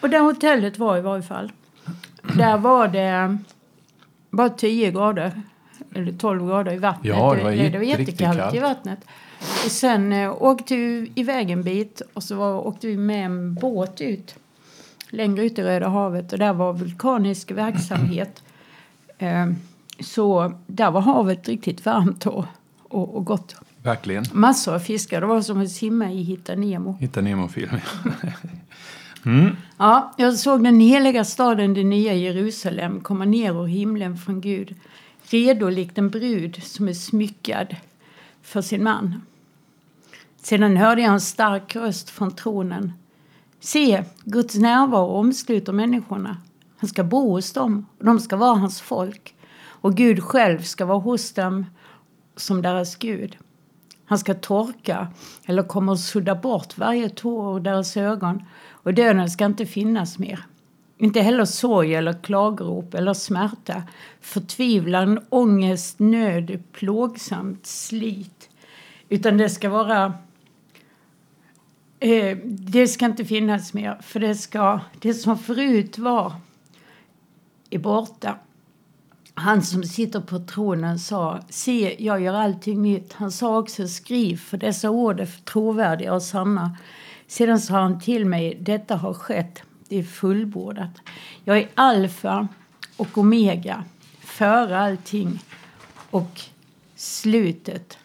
och 0.00 0.10
det 0.10 0.18
hotellet 0.18 0.78
var 0.78 0.98
i 0.98 1.00
varje 1.00 1.22
fall. 1.22 1.52
Där 2.36 2.58
var 2.58 2.88
det 2.88 3.38
bara 4.30 4.48
10 4.48 4.90
grader, 4.90 5.42
eller 5.94 6.12
12 6.12 6.46
grader 6.46 6.72
i 6.72 6.78
vattnet. 6.78 7.16
Ja, 7.16 7.34
det 7.34 7.42
var, 7.44 7.50
det, 7.50 7.68
det 7.68 7.78
var 7.78 7.84
jättekallt 7.84 8.54
i 8.54 8.58
vattnet. 8.58 8.98
Och 9.40 9.70
sen 9.70 10.12
eh, 10.12 10.42
åkte 10.42 10.76
vi 10.76 11.12
iväg 11.14 11.50
en 11.50 11.62
bit 11.62 12.02
och 12.14 12.22
så 12.22 12.34
var, 12.34 12.66
åkte 12.66 12.86
vi 12.86 12.96
med 12.96 13.26
en 13.26 13.54
båt 13.54 14.00
ut. 14.00 14.34
Längre 15.10 15.44
ut 15.44 15.58
i 15.58 15.62
Röda 15.62 15.88
havet 15.88 16.32
och 16.32 16.38
där 16.38 16.52
var 16.52 16.72
vulkanisk 16.72 17.50
verksamhet. 17.50 18.42
Eh, 19.22 19.46
så 20.00 20.52
där 20.66 20.90
var 20.90 21.00
havet 21.00 21.48
riktigt 21.48 21.86
varmt 21.86 22.26
och, 22.26 22.44
och, 22.82 23.16
och 23.16 23.24
gott. 23.24 23.56
Verkligen. 23.82 24.24
Massor 24.32 24.74
av 24.74 24.78
fiskar. 24.78 25.20
Det 25.20 25.26
var 25.26 25.42
som 25.42 25.60
att 25.60 25.70
simma 25.70 26.12
i 26.12 26.22
Hitta 26.22 26.54
Nemo. 26.54 26.96
Hitta 27.00 27.20
Nemo-film. 27.20 27.70
mm. 29.26 29.56
Ja, 29.78 30.14
jag 30.16 30.38
såg 30.38 30.64
den 30.64 30.80
heliga 30.80 31.24
staden, 31.24 31.74
det 31.74 31.84
nya 31.84 32.14
Jerusalem, 32.14 33.00
komma 33.00 33.24
ner 33.24 33.62
ur 33.62 33.66
himlen 33.66 34.18
från 34.18 34.40
Gud. 34.40 34.74
Redo 35.32 35.68
likt 35.68 35.98
en 35.98 36.10
brud 36.10 36.62
som 36.62 36.88
är 36.88 36.92
smyckad 36.92 37.76
för 38.42 38.62
sin 38.62 38.84
man. 38.84 39.22
Sedan 40.36 40.76
hörde 40.76 41.02
jag 41.02 41.12
en 41.12 41.20
stark 41.20 41.76
röst 41.76 42.10
från 42.10 42.34
tronen. 42.36 42.92
Se, 43.60 44.04
Guds 44.24 44.54
närvaro 44.54 45.06
omsluter 45.06 45.72
människorna. 45.72 46.36
Han 46.76 46.88
ska 46.88 47.04
bo 47.04 47.30
hos 47.30 47.52
dem 47.52 47.86
och 47.98 48.04
de 48.04 48.20
ska 48.20 48.36
vara 48.36 48.54
hans 48.54 48.80
folk. 48.80 49.34
Och 49.62 49.94
Gud 49.94 50.22
själv 50.22 50.62
ska 50.62 50.84
vara 50.84 50.98
hos 50.98 51.32
dem 51.32 51.66
som 52.36 52.62
deras 52.62 52.96
Gud. 52.96 53.36
Han 54.04 54.18
ska 54.18 54.34
torka 54.34 55.08
eller 55.44 55.62
kommer 55.62 55.92
att 55.92 56.00
sudda 56.00 56.34
bort 56.34 56.78
varje 56.78 57.08
tår 57.08 57.56
ur 57.56 57.60
deras 57.60 57.96
ögon 57.96 58.42
och 58.68 58.94
döden 58.94 59.30
ska 59.30 59.44
inte 59.44 59.66
finnas 59.66 60.18
mer. 60.18 60.44
Inte 61.00 61.20
heller 61.20 61.44
sorg 61.44 61.94
eller 61.94 62.22
klagorop 62.22 62.94
eller 62.94 63.14
smärta, 63.14 63.82
förtvivlan, 64.20 65.20
ångest, 65.28 65.98
nöd, 65.98 66.62
plågsamt 66.72 67.66
slit. 67.66 68.50
Utan 69.08 69.36
det 69.36 69.50
ska 69.50 69.68
vara 69.68 70.14
Eh, 72.02 72.36
det 72.44 72.88
ska 72.88 73.06
inte 73.06 73.24
finnas 73.24 73.74
mer, 73.74 73.98
för 74.02 74.20
det, 74.20 74.34
ska, 74.34 74.80
det 74.98 75.14
som 75.14 75.38
förut 75.38 75.98
var 75.98 76.32
är 77.70 77.78
borta. 77.78 78.36
Han 79.34 79.62
som 79.62 79.82
sitter 79.82 80.20
på 80.20 80.38
tronen 80.38 80.98
sa, 80.98 81.40
se, 81.48 81.96
jag 82.04 82.20
gör 82.20 82.34
allting 82.34 82.82
nytt. 82.82 83.12
Han 83.12 83.32
sa 83.32 83.58
också, 83.58 83.88
skriv, 83.88 84.36
för 84.36 84.56
dessa 84.56 84.90
ord 84.90 85.20
är 85.20 85.26
trovärdiga 85.44 86.14
och 86.14 86.22
sanna. 86.22 86.76
Sedan 87.26 87.60
sa 87.60 87.74
han 87.74 88.00
till 88.00 88.26
mig, 88.26 88.58
detta 88.60 88.96
har 88.96 89.14
skett, 89.14 89.62
det 89.90 89.98
är 89.98 90.02
fullbordat. 90.02 90.90
Jag 91.44 91.58
är 91.58 91.68
alfa 91.74 92.48
och 92.96 93.18
omega, 93.18 93.84
före 94.20 94.78
allting 94.78 95.44
och 96.10 96.40
slutet 96.96 97.98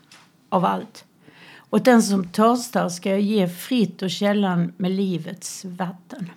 av 0.50 0.66
allt. 0.66 1.06
Och 1.58 1.82
den 1.82 2.04
som 2.04 2.28
törstar 2.28 2.90
ska 2.90 3.10
jag 3.10 3.22
ge 3.22 3.48
fritt 3.48 4.02
och 4.02 4.12
källan 4.12 4.74
med 4.78 4.92
livets 4.92 5.66
vatten. 5.66 6.30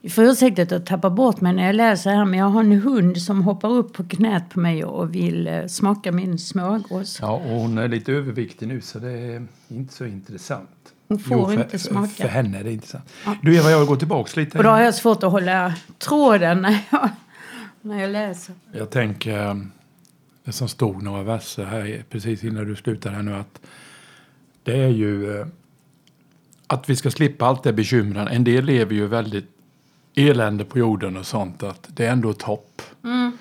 Ni 0.00 0.10
får 0.10 0.24
ursäkta 0.24 0.62
att 0.62 0.70
jag 0.70 0.86
tappar 0.86 1.10
bort 1.10 1.40
mig 1.40 1.52
när 1.52 1.66
jag 1.66 1.74
läser 1.74 2.10
här 2.10 2.24
men 2.24 2.38
jag 2.38 2.46
har 2.46 2.60
en 2.60 2.80
hund 2.80 3.22
som 3.22 3.42
hoppar 3.42 3.68
upp 3.68 3.92
på 3.92 4.04
knät 4.04 4.50
på 4.50 4.60
mig 4.60 4.84
och 4.84 5.14
vill 5.14 5.46
eh, 5.46 5.66
smaka 5.66 6.12
min 6.12 6.38
smörgås. 6.38 7.18
Ja, 7.20 7.32
och 7.32 7.60
hon 7.60 7.78
är 7.78 7.88
lite 7.88 8.12
överviktig 8.12 8.68
nu 8.68 8.80
så 8.80 8.98
det 8.98 9.12
är 9.12 9.46
inte 9.68 9.94
så 9.94 10.04
intressant. 10.04 10.91
Hon 11.12 11.18
får 11.18 11.38
jo, 11.38 11.46
för, 11.46 11.62
inte 11.62 11.78
smaka. 11.78 12.08
För, 12.08 12.22
för 12.22 12.28
henne 12.28 12.58
är 12.58 12.64
det 12.64 12.72
intressant. 12.72 13.04
Ja. 13.24 13.36
Du 13.42 13.56
Eva, 13.56 13.70
jag 13.70 13.78
vill 13.78 13.88
gå 13.88 13.96
tillbaka 13.96 14.40
lite. 14.40 14.58
Och 14.58 14.64
då 14.64 14.70
har 14.70 14.80
jag 14.80 14.94
svårt 14.94 15.22
att 15.22 15.32
hålla 15.32 15.74
tråden 15.98 16.62
när 16.62 16.78
jag, 16.90 17.08
när 17.80 18.00
jag 18.00 18.10
läser. 18.10 18.54
Jag 18.72 18.90
tänker, 18.90 19.48
eh, 19.48 19.54
det 20.44 20.52
som 20.52 20.68
stod 20.68 21.02
några 21.02 21.22
verser 21.22 21.64
här 21.64 22.04
precis 22.10 22.44
innan 22.44 22.64
du 22.64 22.76
slutade 22.76 23.16
här 23.16 23.22
nu 23.22 23.34
att 23.34 23.60
det 24.62 24.76
är 24.76 24.88
ju 24.88 25.40
eh, 25.40 25.46
att 26.66 26.90
vi 26.90 26.96
ska 26.96 27.10
slippa 27.10 27.46
allt 27.46 27.62
det 27.62 27.72
bekymren. 27.72 28.28
En 28.28 28.44
del 28.44 28.64
lever 28.64 28.94
ju 28.94 29.06
väldigt 29.06 29.50
elände 30.14 30.64
på 30.64 30.78
jorden 30.78 31.16
och 31.16 31.26
sånt. 31.26 31.62
Att 31.62 31.88
det 31.88 32.06
är 32.06 32.12
ändå 32.12 32.30
ett 32.30 32.42
hopp. 32.42 32.82
Mm. 33.04 33.38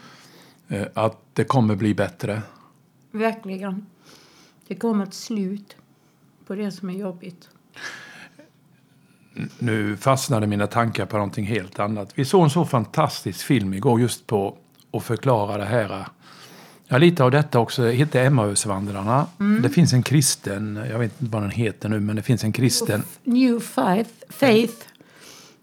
Eh, 0.67 0.87
att 0.93 1.17
det 1.33 1.43
kommer 1.43 1.75
bli 1.75 1.93
bättre. 1.93 2.41
Verkligen. 3.11 3.85
Det 4.67 4.75
kommer 4.75 5.03
ett 5.03 5.13
slut 5.13 5.75
på 6.47 6.55
det 6.55 6.71
som 6.71 6.89
är 6.89 6.93
jobbigt. 6.93 7.49
Nu 9.59 9.97
fastnade 9.97 10.47
mina 10.47 10.67
tankar 10.67 11.05
på 11.05 11.17
någonting 11.17 11.45
helt 11.45 11.79
annat. 11.79 12.09
Vi 12.15 12.25
såg 12.25 12.43
en 12.43 12.49
så 12.49 12.65
fantastisk 12.65 13.45
film 13.45 13.73
igår 13.73 14.01
just 14.01 14.27
på 14.27 14.57
att 14.93 15.03
förklara 15.03 15.57
det 15.57 15.65
här 15.65 16.05
Ja, 16.93 16.97
lite 16.97 17.23
av 17.23 17.31
detta 17.31 17.59
också 17.59 17.87
heter 17.87 18.25
Emmausvandrarna. 18.25 19.27
Mm. 19.39 19.61
Det 19.61 19.69
finns 19.69 19.93
en 19.93 20.03
kristen, 20.03 20.79
jag 20.89 20.99
vet 20.99 21.21
inte 21.21 21.33
vad 21.33 21.41
den 21.43 21.51
heter 21.51 21.89
nu, 21.89 21.99
men 21.99 22.15
det 22.15 22.21
finns 22.21 22.43
en 22.43 22.51
kristen. 22.51 23.03
New 23.23 23.59
Faith. 23.59 24.09
faith. 24.29 24.73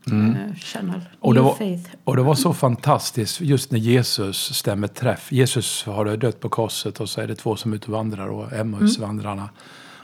eh, 0.07 0.55
Channel. 0.57 1.01
Och 1.21 1.35
det, 1.35 1.41
var, 1.41 1.55
Faith. 1.55 1.91
och 2.05 2.17
det 2.17 2.23
var 2.23 2.35
så 2.35 2.53
fantastiskt 2.55 3.41
just 3.41 3.71
när 3.71 3.79
Jesus 3.79 4.55
stämmer 4.55 4.89
träff. 4.89 5.33
Jesus 5.33 5.85
har 5.85 6.17
dött 6.17 6.41
på 6.41 6.49
korset 6.49 7.01
och 7.01 7.09
så 7.09 7.21
är 7.21 7.27
det 7.27 7.35
två 7.35 7.57
som 7.57 7.73
är 7.73 7.77
ute 7.77 7.87
och 7.87 7.93
vandrar 7.93 8.27
och 8.27 8.53
Emmausvandrarna. 8.53 9.49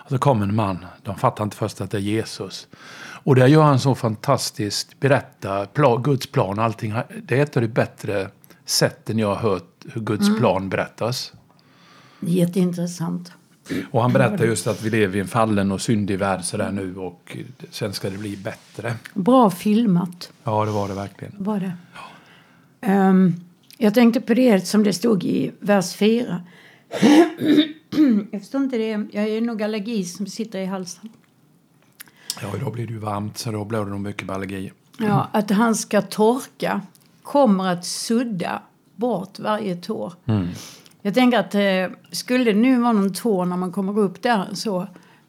Och 0.05 0.11
så 0.11 0.19
kommer 0.19 0.47
en 0.47 0.55
man. 0.55 0.87
De 1.03 1.17
fattar 1.17 1.45
inte 1.45 1.57
först 1.57 1.81
att 1.81 1.91
det 1.91 1.99
är 1.99 2.03
Jesus. 2.03 2.67
Och 3.25 3.35
där 3.35 3.47
gör 3.47 3.63
han 3.63 3.79
så 3.81 3.95
fantastiskt, 3.95 5.01
berättar 5.01 5.67
pla, 5.67 5.97
Guds 5.97 6.27
plan, 6.27 6.59
allting. 6.59 6.95
Det 7.23 7.39
är 7.39 7.43
ett 7.43 7.57
av 7.57 7.63
de 7.63 7.69
bättre 7.69 8.29
sätten 8.65 9.19
jag 9.19 9.35
har 9.35 9.51
hört 9.51 9.85
hur 9.93 10.01
Guds 10.01 10.39
plan 10.39 10.69
berättas. 10.69 11.33
Jätteintressant. 12.21 13.33
Och 13.91 14.03
han 14.03 14.13
berättar 14.13 14.45
just 14.45 14.67
att 14.67 14.83
vi 14.83 14.91
lever 14.91 15.17
i 15.17 15.21
en 15.21 15.29
fallen 15.29 15.73
och 15.73 15.81
syndig 15.81 16.19
värld 16.19 16.45
sådär 16.45 16.73
nu 16.73 16.97
och 16.97 17.37
sen 17.71 17.93
ska 17.93 18.11
det 18.11 18.19
bli 18.19 18.37
bättre. 18.37 18.95
Bra 19.15 19.51
filmat 19.51 20.33
Ja, 20.45 20.65
det 20.65 20.71
var 20.71 20.89
det 20.89 20.95
verkligen. 20.95 21.35
var 21.39 21.61
det. 21.61 21.73
Ehm, 22.81 23.35
jag 23.79 23.95
tänkte 23.95 24.21
på 24.21 24.35
det 24.35 24.67
som 24.67 24.83
det 24.85 24.93
stod 24.93 25.25
i 25.25 25.53
vers 25.61 25.95
4. 25.95 26.43
jag 28.31 28.41
förstår 28.41 28.63
inte 28.63 28.77
det. 28.79 29.07
Jag 29.13 29.29
är 29.29 29.41
nog 29.41 29.63
allergi 29.63 30.05
som 30.05 30.27
sitter 30.27 30.59
i 30.59 30.67
halsen. 30.67 31.09
Ja, 32.43 32.57
idag 32.57 32.73
blir 32.73 32.87
det 32.87 32.93
ju 32.93 32.99
varmt 32.99 33.39
så 33.39 33.51
då 33.51 33.65
blir 33.65 33.79
det 33.79 33.91
nog 33.91 34.01
mycket 34.01 34.27
med 34.27 34.37
allergi. 34.37 34.73
Ja, 34.99 35.29
att 35.33 35.51
han 35.51 35.75
ska 35.75 36.03
torka 36.03 36.81
kommer 37.23 37.69
att 37.69 37.85
sudda 37.85 38.63
bort 38.97 39.39
varje 39.39 39.77
tår. 39.77 40.13
Jag 41.03 41.15
tänker 41.15 41.39
att 41.39 41.55
eh, 41.55 41.99
skulle 42.13 42.45
det 42.45 42.59
nu 42.59 42.81
vara 42.81 42.93
någon 42.93 43.15
tår 43.15 43.45
när 43.45 43.57
man 43.57 43.73
kommer 43.73 43.99
upp 43.99 44.23
där 44.23 44.47
så, 44.53 44.87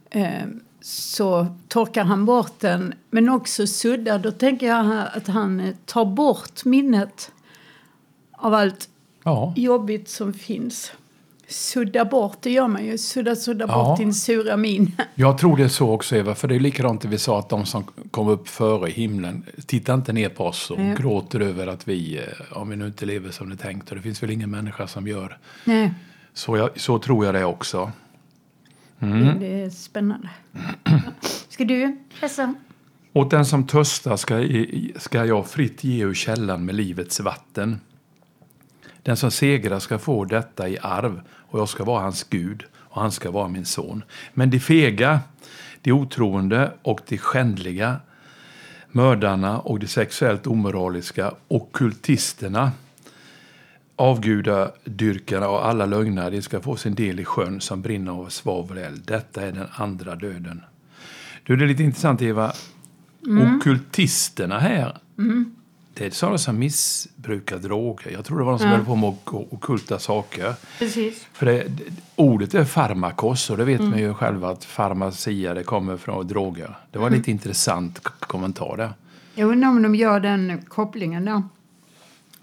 eh, 0.10 0.46
så 0.82 1.48
torkar 1.68 2.04
han 2.04 2.26
bort 2.26 2.60
den. 2.60 2.94
Men 3.10 3.30
också 3.30 3.68
suddar. 3.68 4.20
Då 4.20 4.32
tänker 4.32 4.68
jag 4.68 5.08
att 5.14 5.28
han 5.28 5.60
eh, 5.60 5.76
tar 5.86 6.06
bort 6.06 6.66
minnet 6.66 7.32
av 8.32 8.54
allt 8.54 8.90
Ja, 9.24 9.54
jobbigt 9.56 10.10
som 10.10 10.34
finns. 10.34 10.92
Sudda 11.48 12.06
bort, 12.06 12.38
det 12.42 12.52
gör 12.52 12.68
man 12.68 12.86
ju. 12.86 12.98
Sudda, 12.98 13.36
sudda 13.36 13.66
Ja. 13.68 13.84
bort 13.84 13.98
din 14.00 14.14
sura 14.14 14.58
min. 14.58 14.92
jag 15.16 15.38
tror 15.38 15.58
det 15.58 15.64
är 15.64 15.68
så 15.68 15.92
också 15.92 16.16
Eva, 16.16 16.36
för 16.36 16.48
det 16.48 16.56
är 16.56 16.60
likadant 16.60 17.02
det 17.02 17.08
vi 17.08 17.18
sa 17.18 17.40
att 17.40 17.50
de 17.50 17.66
som 17.66 17.84
kom 18.12 18.28
upp 18.28 18.48
före 18.48 18.90
himlen, 18.90 19.44
titta 19.66 19.94
inte 19.94 20.14
ner 20.14 20.30
på 20.30 20.46
oss 20.46 20.72
och 20.72 20.80
Nej. 20.80 20.96
gråter 20.98 21.40
över 21.40 21.68
att 21.68 21.88
vi, 21.88 22.18
eh, 22.18 22.58
om 22.58 22.70
vi 22.70 22.76
nu 22.76 22.86
inte 22.86 23.06
lever 23.06 23.32
som 23.32 23.50
det 23.50 23.56
är 23.56 23.58
tänkt, 23.58 23.90
och 23.90 23.96
det 23.96 24.02
finns 24.02 24.24
väl 24.24 24.32
ingen 24.32 24.52
människa 24.52 24.88
som 24.88 25.08
gör. 25.08 25.38
Nej, 25.66 25.94
Så, 26.34 26.58
jag, 26.58 26.70
så 26.80 27.00
tror 27.00 27.26
jag 27.26 27.34
det 27.36 27.46
också. 27.46 27.92
det, 29.00 29.36
det 29.40 29.62
är 29.64 29.70
spännande. 29.70 30.30
Ska 31.50 31.66
du 31.66 31.98
läsa? 32.22 32.54
Åt 33.14 33.32
den 33.32 33.46
som 33.46 33.68
törstar 33.68 34.18
ska, 34.18 34.48
ska 35.00 35.26
jag 35.26 35.48
fritt 35.48 35.84
ge 35.84 36.04
ur 36.04 36.14
källan 36.14 36.66
med 36.66 36.76
livets 36.76 37.20
vatten. 37.20 37.80
Den 39.06 39.18
som 39.18 39.32
segrar 39.32 39.80
ska 39.80 40.00
få 40.00 40.26
detta 40.26 40.70
i 40.70 40.78
arv, 40.82 41.22
och 41.32 41.60
jag 41.60 41.70
ska 41.70 41.84
vara 41.84 42.02
hans 42.02 42.24
Gud, 42.24 42.64
och 42.76 43.02
han 43.02 43.12
ska 43.12 43.32
vara 43.32 43.48
min 43.48 43.66
son. 43.66 44.04
Men 44.34 44.50
de 44.50 44.60
fega, 44.60 45.20
de 45.82 45.92
otroende 45.92 46.72
och 46.82 47.02
de 47.08 47.18
skändliga, 47.18 48.00
mördarna 48.92 49.60
och 49.60 49.80
de 49.80 49.88
sexuellt 49.88 50.48
omoraliska, 50.48 51.34
ockultisterna, 51.48 52.72
avgudadyrkarna 53.96 55.50
och 55.50 55.68
alla 55.68 55.86
lögnare, 55.86 56.30
de 56.30 56.42
ska 56.42 56.62
få 56.62 56.76
sin 56.76 56.96
del 56.96 57.20
i 57.20 57.26
sjön 57.26 57.62
som 57.62 57.82
brinner 57.82 58.12
av 58.12 58.30
svaveleld. 58.30 59.04
Detta 59.06 59.42
är 59.42 59.52
den 59.52 59.68
andra 59.72 60.16
döden. 60.16 60.62
Du, 61.44 61.56
det 61.56 61.66
är 61.66 61.68
lite 61.68 61.84
intressant 61.84 62.22
Eva. 62.22 62.54
Ockultisterna 63.58 64.60
här. 64.60 64.98
Det 65.98 66.06
är 66.06 66.10
sådana 66.12 66.38
som 66.38 66.60
missbrukar 66.60 67.58
droger. 67.58 68.12
Jag 68.12 68.26
tror 68.26 68.38
det 68.38 68.44
var 68.44 68.52
de 68.52 68.60
som 68.60 68.70
höll 68.70 68.86
på 68.86 68.96
med 68.96 69.10
ok- 69.10 69.48
ockulta 69.54 70.00
saker. 70.00 70.54
Precis. 70.80 71.28
För 71.34 71.46
det, 71.46 71.64
det, 71.68 71.84
ordet 72.16 72.54
är 72.54 72.66
farmakos 72.66 73.50
och 73.50 73.58
det 73.58 73.64
vet 73.66 73.82
man 73.82 74.00
ju 74.00 74.14
själva 74.14 74.50
att 74.50 74.66
farmacia 74.66 75.54
det 75.54 75.64
kommer 75.64 75.98
från 75.98 76.28
droger. 76.28 76.78
Det 76.92 77.00
var 77.00 77.08
en 77.08 77.14
lite 77.14 77.32
intressant 77.32 78.00
kommentar 78.20 78.78
där. 78.78 78.94
Jag 79.36 79.50
undrar 79.50 79.70
om 79.70 79.82
de 79.82 79.96
gör 79.96 80.20
den 80.20 80.62
kopplingen 80.68 81.26
då. 81.26 81.44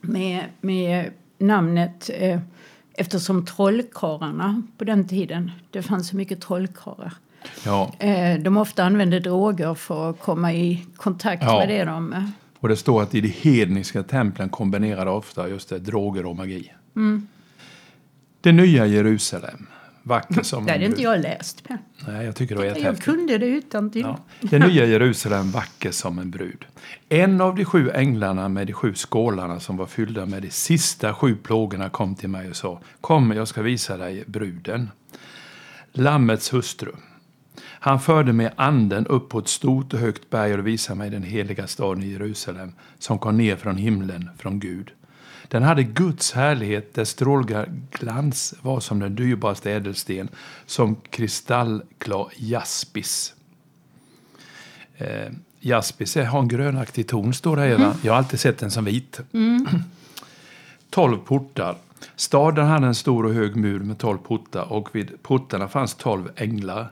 Med, 0.00 0.44
med 0.60 1.10
namnet 1.38 2.10
eh, 2.14 2.40
eftersom 2.94 3.46
trollkarlarna 3.46 4.62
på 4.78 4.84
den 4.84 5.08
tiden, 5.08 5.50
det 5.70 5.82
fanns 5.82 6.08
så 6.08 6.16
mycket 6.16 6.40
trollkarlar. 6.40 7.12
Ja, 7.64 7.92
Eh, 7.98 8.38
de 8.40 8.56
ofta 8.56 8.84
använde 8.84 9.20
droger 9.20 9.74
för 9.74 10.10
att 10.10 10.20
komma 10.20 10.52
i 10.52 10.86
kontakt 10.96 11.42
Ja. 11.42 11.58
med 11.58 11.68
det 11.68 11.84
de... 11.84 12.32
Och 12.62 12.68
det 12.68 12.76
står 12.76 13.02
att 13.02 13.14
i 13.14 13.20
de 13.20 13.28
hedniska 13.28 14.02
templen 14.02 14.48
kombinerade 14.48 15.10
ofta 15.10 15.48
just 15.48 15.68
det, 15.68 15.78
droger 15.78 16.26
och 16.26 16.36
magi. 16.36 16.72
Det 18.40 18.52
nya 18.52 18.86
Jerusalem, 18.86 19.66
vacker 20.02 20.42
som 20.42 20.66
det 20.66 20.72
hade 20.72 20.84
inte 20.84 21.02
jag 21.02 21.20
läst. 21.20 21.64
Nej, 22.06 22.24
jag 22.26 22.36
tycker 22.36 22.54
det 22.54 22.72
var 22.72 22.78
jag 22.78 22.98
kunde 23.00 23.38
det 23.38 23.46
utan 23.46 23.90
till. 23.90 24.02
Ja. 24.02 24.18
Det 24.40 24.58
nya 24.58 24.86
Jerusalem 24.86 25.50
vacker 25.50 25.90
som 25.90 26.18
en 26.18 26.30
brud. 26.30 26.64
En 27.08 27.40
av 27.40 27.54
de 27.54 27.64
sju 27.64 27.90
änglarna 27.90 28.48
med 28.48 28.66
de 28.66 28.72
sju 28.72 28.94
skålarna 28.94 29.60
som 29.60 29.76
var 29.76 29.86
fyllda 29.86 30.26
med 30.26 30.42
de 30.42 30.50
sista 30.50 31.14
sju 31.14 31.36
plågorna 31.36 31.88
kom 31.88 32.14
till 32.14 32.28
mig 32.28 32.50
och 32.50 32.56
sa 32.56 32.80
Kom, 33.00 33.30
jag 33.30 33.48
ska 33.48 33.62
visa 33.62 33.96
dig 33.96 34.24
bruden. 34.26 34.90
Lammets 35.92 36.52
hustru. 36.52 36.92
Han 37.84 38.00
förde 38.00 38.32
mig 38.32 38.50
anden 38.56 39.06
upp 39.06 39.28
på 39.28 39.38
ett 39.38 39.48
stort 39.48 39.94
och 39.94 40.00
högt 40.00 40.30
berg 40.30 40.54
och 40.54 40.66
visade 40.66 40.98
mig 40.98 41.10
den 41.10 41.22
heliga 41.22 41.66
staden 41.66 42.02
i 42.02 42.12
Jerusalem 42.12 42.72
som 42.98 43.18
kom 43.18 43.36
ner 43.36 43.56
från 43.56 43.76
himlen, 43.76 44.30
från 44.38 44.60
Gud. 44.60 44.90
Den 45.48 45.62
hade 45.62 45.82
Guds 45.82 46.32
härlighet, 46.32 46.94
dess 46.94 47.08
strålglans 47.08 48.54
var 48.62 48.80
som 48.80 48.98
den 48.98 49.14
dyrbaraste 49.14 49.72
ädelsten, 49.72 50.28
som 50.66 50.96
kristallklar 51.10 52.28
jaspis. 52.36 53.34
Eh, 54.96 55.32
jaspis 55.60 56.16
har 56.16 56.38
en 56.40 56.48
grönaktig 56.48 57.08
ton, 57.08 57.34
står 57.34 57.56
det 57.56 57.62
här. 57.62 57.78
va? 57.78 57.96
Jag 58.02 58.12
har 58.12 58.18
alltid 58.18 58.40
sett 58.40 58.58
den 58.58 58.70
som 58.70 58.84
vit. 58.84 59.20
Tolv 60.90 61.16
portar. 61.16 61.76
Staden 62.16 62.66
hade 62.66 62.86
en 62.86 62.94
stor 62.94 63.26
och 63.26 63.34
hög 63.34 63.56
mur 63.56 63.80
med 63.80 63.98
tolv 63.98 64.18
portar 64.18 64.72
och 64.72 64.94
vid 64.94 65.22
portarna 65.22 65.68
fanns 65.68 65.94
tolv 65.94 66.28
änglar. 66.36 66.90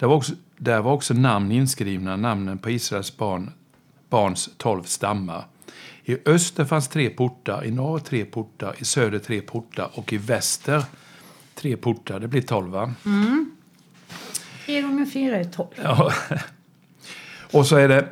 Där 0.00 0.06
var 0.06 0.16
också, 0.16 0.32
där 0.56 0.80
var 0.80 0.92
också 0.92 1.14
namn 1.14 1.52
inskrivna, 1.52 2.16
namnen 2.16 2.58
på 2.58 2.70
Israels 2.70 3.16
barn, 3.16 3.52
barns 4.08 4.50
tolv 4.56 4.82
stammar. 4.82 5.44
I 6.04 6.16
öster 6.28 6.64
fanns 6.64 6.88
tre 6.88 7.10
portar, 7.10 7.64
i 7.64 7.70
norr 7.70 7.98
tre 7.98 8.24
portar, 8.24 8.74
i 8.78 8.84
söder 8.84 9.18
tre 9.18 9.40
portar 9.40 9.90
och 9.94 10.12
i 10.12 10.16
väster 10.16 10.84
tre 11.54 11.76
portar. 11.76 12.20
Det 12.20 12.28
blir 12.28 12.42
tolv, 12.42 12.70
va? 12.70 12.94
Tre 14.66 14.82
gånger 14.82 15.06
fyra 15.06 15.36
är 15.36 15.44
tolv. 15.44 15.68
Ja. 15.82 16.12
Och 17.52 17.66
så 17.66 17.76
är 17.76 17.88
det 17.88 18.08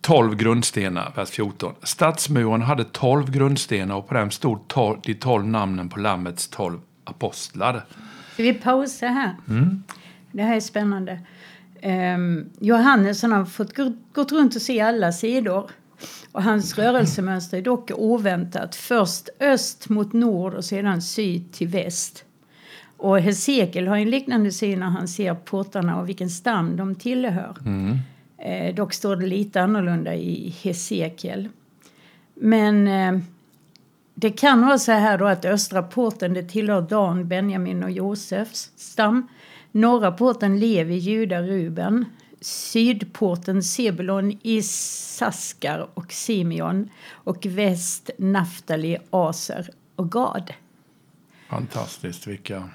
12 0.00 0.36
grundstenar, 0.36 1.12
vers 1.16 1.30
14. 1.30 1.74
Stadsmuren 1.82 2.62
hade 2.62 2.84
12 2.84 3.30
grundstenar 3.30 3.94
och 3.94 4.08
på 4.08 4.14
dem 4.14 4.30
stod 4.30 4.68
tol- 4.68 5.00
de 5.02 5.14
12 5.14 5.46
namnen 5.46 5.88
på 5.88 6.00
Lammets 6.00 6.48
12 6.48 6.80
apostlar. 7.04 7.84
Ska 8.32 8.42
vi 8.42 8.54
pausa 8.54 9.06
här? 9.06 9.36
Mm. 9.48 9.82
Det 10.34 10.42
här 10.42 10.56
är 10.56 10.60
spännande. 10.60 11.18
Um, 11.82 12.50
Johannes 12.60 13.22
han 13.22 13.32
har 13.32 13.44
fått 13.44 13.76
gå- 13.76 13.96
gått 14.12 14.32
runt 14.32 14.56
och 14.56 14.62
se 14.62 14.80
alla 14.80 15.12
sidor. 15.12 15.70
Och 16.32 16.42
hans 16.42 16.74
rörelsemönster 16.78 17.58
är 17.58 17.62
dock 17.62 17.90
oväntat. 17.94 18.76
Först 18.76 19.28
öst 19.40 19.88
mot 19.88 20.12
nord 20.12 20.54
och 20.54 20.64
sedan 20.64 21.02
syd 21.02 21.52
till 21.52 21.68
väst. 21.68 22.24
Och 22.96 23.20
Hesekiel 23.20 23.88
har 23.88 23.96
en 23.96 24.10
liknande 24.10 24.52
syn 24.52 24.80
när 24.80 24.86
han 24.86 25.08
ser 25.08 25.34
portarna 25.34 26.00
och 26.00 26.08
vilken 26.08 26.30
stam 26.30 26.76
de 26.76 26.94
tillhör. 26.94 27.56
Eh, 28.38 28.74
dock 28.74 28.92
står 28.94 29.16
det 29.16 29.26
lite 29.26 29.62
annorlunda 29.62 30.14
i 30.14 30.54
Hesekiel. 30.62 31.48
Men 32.34 32.88
eh, 32.88 33.22
det 34.14 34.30
kan 34.30 34.66
vara 34.66 34.78
så 34.78 34.92
här 34.92 35.18
då 35.18 35.26
att 35.26 35.44
östra 35.44 35.82
porten 35.82 36.34
det 36.34 36.42
tillhör 36.42 36.82
Dan, 36.82 37.28
Benjamin 37.28 37.84
och 37.84 37.90
Josefs 37.90 38.70
stam. 38.76 39.28
Norra 39.74 40.12
porten 40.12 40.58
Levi, 40.58 40.94
Juda, 40.94 41.42
Ruben. 41.42 42.04
Sydporten 42.40 43.62
Sebulon, 43.62 44.38
Isaskar 44.42 45.88
och 45.94 46.12
Simeon. 46.12 46.88
Och 47.10 47.46
väst 47.46 48.10
Naftali, 48.18 48.98
Aser 49.10 49.70
och 49.96 50.12
Gad. 50.12 50.52
Fantastiskt, 51.48 52.26
vilka... 52.26 52.68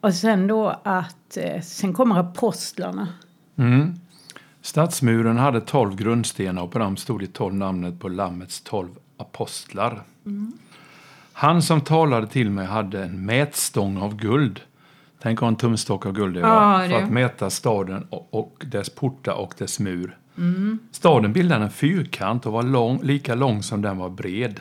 Och 0.00 0.14
sen 0.14 0.46
då 0.46 0.80
att 0.82 1.36
eh, 1.36 1.60
sen 1.62 1.92
kommer 1.92 2.18
apostlarna. 2.18 3.08
Mm. 3.56 3.94
Stadsmuren 4.60 5.36
hade 5.36 5.60
12 5.60 5.96
grundstenar 5.96 6.62
och 6.62 6.72
på 6.72 6.78
dem 6.78 6.96
stod 6.96 7.20
de 7.20 7.26
12 7.26 7.54
namnet 7.54 8.00
på 8.00 8.08
Lammets 8.08 8.60
12 8.60 8.88
apostlar. 9.16 10.02
Han 11.32 11.62
som 11.62 11.80
talade 11.80 12.26
till 12.26 12.50
mig 12.50 12.66
hade 12.66 13.04
en 13.04 13.26
mätstång 13.26 13.96
av 13.96 14.16
guld. 14.16 14.60
Tänk 15.24 15.38
att 15.38 15.40
ha 15.40 15.48
en 15.48 15.56
tumstock 15.56 16.06
av 16.06 16.12
guld 16.12 16.34
det- 16.34 16.40
för 16.88 16.94
att 17.04 17.10
mäta 17.10 17.50
staden 17.50 18.06
och, 18.10 18.28
och 18.34 18.64
dess 18.66 18.90
portar 18.90 19.32
och 19.32 19.54
dess 19.58 19.80
mur. 19.80 20.18
Staden 20.92 21.32
bildade 21.32 21.64
en 21.64 21.70
fyrkant 21.70 22.46
och 22.46 22.52
var 22.52 22.62
lång, 22.62 23.00
lika 23.02 23.34
lång 23.34 23.62
som 23.62 23.82
den 23.82 23.98
var 23.98 24.08
bred. 24.10 24.60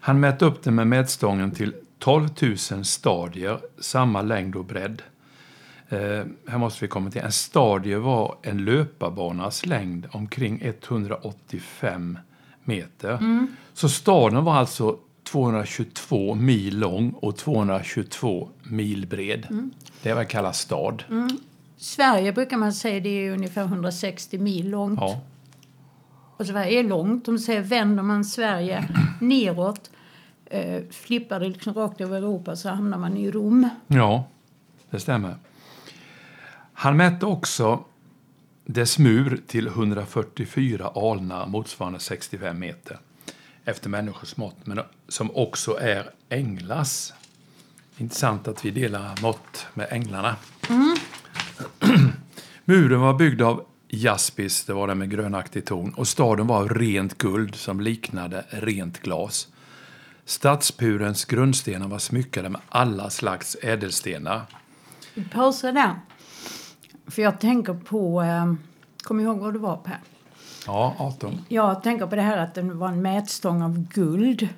Han 0.00 0.20
mätte 0.20 0.44
upp 0.44 0.62
den 0.62 0.74
med 0.74 0.86
mätstången 0.86 1.50
till 1.50 1.74
12 1.98 2.28
000 2.72 2.84
stadier, 2.84 3.58
samma 3.78 4.22
längd 4.22 4.56
och 4.56 4.64
bredd. 4.64 5.02
Eh, 5.88 5.98
här 6.48 6.58
måste 6.58 6.84
vi 6.84 6.88
kommentera. 6.88 7.24
En 7.24 7.32
stadie 7.32 7.96
var 7.98 8.36
en 8.42 8.64
löparbanas 8.64 9.66
längd 9.66 10.06
omkring 10.12 10.60
185 10.62 12.18
meter. 12.64 13.18
Så 13.74 13.88
staden 13.88 14.44
var 14.44 14.54
alltså 14.54 14.96
222 15.26 16.34
mil 16.34 16.78
lång 16.78 17.10
och 17.10 17.36
222 17.36 18.48
mil 18.62 19.06
bred. 19.06 19.70
Det 20.02 20.10
är 20.10 20.14
vad 20.14 20.28
kallas 20.28 20.60
stad. 20.60 21.04
Sverige 21.76 22.32
brukar 22.32 22.56
man 22.56 22.72
säga 22.72 23.00
det 23.00 23.08
är 23.08 23.32
ungefär 23.32 23.64
160 23.64 24.38
mil 24.38 24.70
långt. 24.70 25.00
Ja. 25.00 25.20
Och 26.36 26.46
Sverige 26.46 26.78
är 26.78 26.84
långt. 26.84 27.24
De 27.24 27.38
säger 27.38 27.62
vänder 27.62 28.02
man 28.02 28.24
Sverige 28.24 28.88
neråt, 29.20 29.90
eh, 30.46 30.82
flippar 30.90 31.40
det 31.40 31.48
liksom 31.48 31.74
rakt 31.74 32.00
över 32.00 32.16
Europa 32.16 32.56
så 32.56 32.68
hamnar 32.68 32.98
man 32.98 33.16
i 33.16 33.30
Rom. 33.30 33.68
ja, 33.86 34.24
det 34.90 35.00
stämmer. 35.00 35.36
Han 36.72 36.96
mätte 36.96 37.26
också 37.26 37.84
dess 38.64 38.98
mur 38.98 39.40
till 39.46 39.66
144 39.66 40.86
alnar 40.94 41.46
motsvarande 41.46 41.98
65 41.98 42.58
meter 42.58 42.98
efter 43.66 43.88
människors 43.90 44.36
mått, 44.36 44.66
men 44.66 44.80
som 45.08 45.36
också 45.36 45.78
är 45.80 46.10
änglars. 46.28 47.12
Intressant 47.96 48.48
att 48.48 48.64
vi 48.64 48.70
delar 48.70 49.22
mått 49.22 49.66
med 49.74 49.88
änglarna. 49.90 50.36
Muren 52.64 53.00
var 53.00 53.14
byggd 53.14 53.42
av 53.42 53.66
jaspis, 53.88 54.64
det 54.64 54.72
var 54.72 54.88
den 54.88 54.98
med 54.98 55.10
grönaktig 55.10 55.64
ton, 55.64 55.94
och 55.94 56.08
staden 56.08 56.46
var 56.46 56.56
av 56.56 56.68
rent 56.68 57.18
guld 57.18 57.54
som 57.54 57.80
liknade 57.80 58.44
rent 58.48 59.02
glas. 59.02 59.48
Stadspurens 60.24 61.24
grundstenar 61.24 61.88
var 61.88 61.98
smyckade 61.98 62.48
med 62.48 62.60
alla 62.68 63.10
slags 63.10 63.56
ädelstenar. 63.62 64.42
Vi 65.14 65.24
pausar 65.24 65.72
där. 65.72 65.94
För 67.06 67.22
jag 67.22 67.40
tänker 67.40 67.74
på, 67.74 68.22
eh, 68.22 68.54
kommer 69.02 69.24
ihåg 69.24 69.38
vad 69.38 69.52
det 69.52 69.58
var 69.58 69.76
Per? 69.76 70.00
Ja, 70.66 70.94
18. 70.98 71.40
Jag 71.48 71.82
tänker 71.82 72.06
på 72.06 72.16
det 72.16 72.22
här 72.22 72.38
att 72.38 72.54
den 72.54 72.78
var 72.78 72.88
en 72.88 73.02
mätstång 73.02 73.62
av 73.62 73.78
guld. 73.78 74.48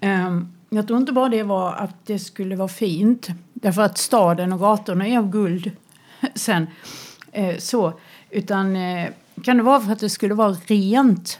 Ehm, 0.00 0.52
jag 0.70 0.86
tror 0.86 0.98
inte 0.98 1.12
bara 1.12 1.28
det 1.28 1.42
var 1.42 1.72
att 1.72 2.06
det 2.06 2.18
skulle 2.18 2.56
vara 2.56 2.68
fint. 2.68 3.28
Därför 3.52 3.82
att 3.82 3.98
staden 3.98 4.52
och 4.52 4.60
gatorna 4.60 5.08
är 5.08 5.18
av 5.18 5.30
guld 5.30 5.70
sen. 6.34 6.66
Eh, 7.32 7.56
så. 7.58 7.92
Utan 8.30 8.76
eh, 8.76 9.08
kan 9.44 9.56
det 9.56 9.62
vara 9.62 9.80
för 9.80 9.92
att 9.92 10.00
det 10.00 10.10
skulle 10.10 10.34
vara 10.34 10.52
rent? 10.66 11.38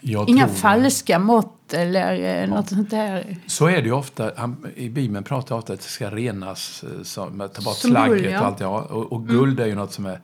Jag 0.00 0.28
Inga 0.28 0.48
falska 0.48 1.18
mått 1.18 1.72
eller 1.72 2.42
eh, 2.42 2.48
något 2.48 2.68
sånt 2.68 2.90
där. 2.90 3.36
Så 3.46 3.66
är 3.66 3.82
det 3.82 3.86
ju 3.86 3.92
ofta. 3.92 4.32
Han, 4.36 4.66
I 4.76 4.88
Bibeln 4.88 5.24
pratar 5.24 5.56
ofta 5.56 5.72
att 5.72 5.80
det 5.80 5.88
ska 5.88 6.10
renas, 6.10 6.84
eh, 7.16 7.22
att 7.22 7.54
ta 7.54 7.62
bort 7.62 7.76
Som 7.76 7.90
slagget 7.90 8.22
guld, 8.22 8.34
ja. 8.34 8.40
och 8.40 8.46
allt. 8.46 8.60
Ja. 8.60 8.80
Och, 8.80 9.12
och 9.12 9.28
guld 9.28 9.60
är 9.60 9.66
ju 9.66 9.74
något 9.74 9.92
som 9.92 10.06
är 10.06 10.20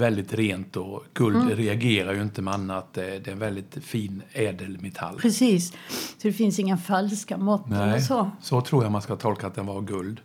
väldigt 0.00 0.34
rent 0.34 0.76
och 0.76 1.04
guld 1.14 1.52
reagerar 1.52 2.12
ju 2.14 2.22
inte 2.22 2.42
med 2.42 2.54
annat. 2.54 2.94
Det, 2.94 3.18
det 3.18 3.30
är 3.30 3.32
en 3.32 3.38
väldigt 3.38 3.84
fin 3.84 4.22
ädelmetall. 4.32 5.18
Precis. 5.18 5.72
Så 6.18 6.28
det 6.28 6.32
finns 6.32 6.58
inga 6.58 6.76
falska 6.76 7.36
mått 7.36 7.66
eller 7.66 7.86
Nej, 7.86 8.02
så. 8.02 8.30
så 8.40 8.60
tror 8.60 8.82
jag 8.82 8.92
man 8.92 9.02
ska 9.02 9.16
tolka 9.16 9.46
att 9.46 9.54
den 9.54 9.66
var 9.66 9.80
guld. 9.80 10.20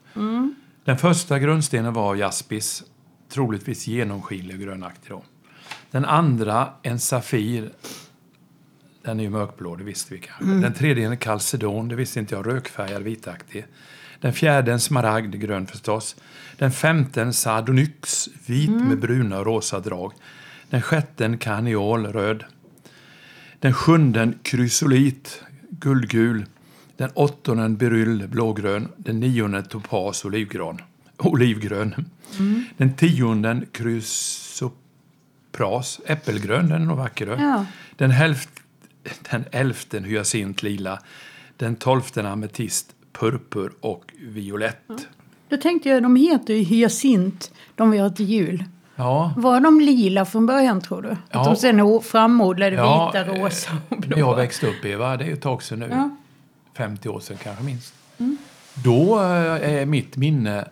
Den 0.86 0.97
första 0.97 1.39
grundstenen 1.39 1.93
var 1.93 2.15
jaspis, 2.15 2.84
troligtvis 3.30 3.88
genomskinlig 3.88 4.56
och 4.56 4.62
grönaktig. 4.62 5.12
Då. 5.12 5.23
Den 5.91 6.06
andra, 6.06 6.69
en 6.82 7.00
safir, 7.00 7.71
den 9.02 9.19
är 9.19 9.23
ju 9.23 9.30
mörkblå, 9.30 9.76
det 9.76 9.84
visste 9.84 10.13
vi 10.13 10.19
kanske. 10.19 10.45
Den 10.45 10.73
tredje 10.73 11.08
en 11.08 11.17
kalcedon, 11.17 11.88
det 11.88 11.95
visste 11.95 12.19
inte 12.19 12.36
jag, 12.36 12.47
rökfärgad 12.47 13.04
vitaktig. 13.04 13.65
Den 14.21 14.34
fjärde 14.34 14.73
en 14.73 14.80
smaragd, 14.80 15.36
grön 15.36 15.67
förstås. 15.67 16.15
Den 16.58 16.71
femte 16.71 17.21
en 17.21 17.34
sardonyx, 17.34 18.30
vit 18.45 18.69
med 18.69 18.99
bruna 18.99 19.39
och 19.39 19.45
rosa 19.45 19.80
drag. 19.80 20.13
Den 20.69 20.82
sjätte 20.82 21.25
en 21.25 21.38
karneol, 21.38 22.06
röd. 22.06 22.43
Den 23.60 23.73
sjunde 23.73 24.21
en 24.21 24.39
krysolit, 24.43 25.43
guldgul. 25.69 26.45
Den 26.97 27.10
åttonde 27.13 27.63
en 27.63 27.78
beryll, 27.78 28.28
blågrön. 28.28 28.88
Den 28.97 29.19
nionde 29.19 29.58
en 29.58 29.65
topas, 29.65 30.25
olivgrön. 30.25 30.82
olivgrön. 31.17 32.06
Den 32.78 32.93
tionde 32.93 33.49
en 33.49 33.65
chrysopras, 33.78 34.71
äppelgrön, 36.06 36.69
den 36.69 36.82
är 36.82 36.86
nog 36.86 36.97
vacker. 36.97 37.25
du. 37.25 37.32
Ja. 37.32 37.65
Den, 37.95 38.12
hälft, 38.12 38.49
den 39.32 39.45
elfte 39.51 39.97
en 39.97 40.04
hyacint, 40.04 40.63
lila. 40.63 40.99
Den 41.58 41.75
tolfte 41.75 42.19
en 42.19 42.25
ametist, 42.25 42.94
purpur 43.19 43.71
och 43.82 44.13
violett. 44.21 44.82
Då 45.49 45.58
tänkte 45.58 45.89
jag, 45.89 46.04
de 46.04 46.15
heter 46.15 46.54
ju 46.54 46.60
hyacint, 46.63 47.51
de 47.75 47.91
vi 47.91 47.97
har 47.97 48.10
till 48.10 48.25
jul. 48.30 48.63
Ja, 48.95 49.34
Var 49.38 49.60
de 49.60 49.80
lila 49.82 50.25
från 50.25 50.45
början 50.45 50.82
tror 50.82 51.01
du? 51.01 51.10
Att 51.10 51.17
Ja. 51.32 51.43
de 51.43 51.56
sen 51.56 51.80
är 51.80 51.99
framodlade 51.99 52.75
Ja, 52.75 53.12
vita, 53.13 53.23
rosa 53.28 53.71
och 53.89 53.97
jag 53.97 53.99
blåa? 54.01 54.36
växte 54.36 54.67
upp, 54.67 54.86
Eva, 54.86 55.17
det 55.17 55.23
är 55.23 55.28
ju 55.28 55.34
ett 55.34 55.41
tag 55.41 55.63
sedan 55.63 55.80
nu. 55.80 55.86
Ja. 55.89 55.93
Mm. 55.95 56.17
50 56.73 57.10
år 57.10 57.19
sedan 57.19 57.38
kanske 57.43 57.63
minst. 57.63 57.93
Då 58.84 59.19
eh, 59.21 59.73
är 59.73 59.86
mitt 59.86 60.17
minne, 60.17 60.67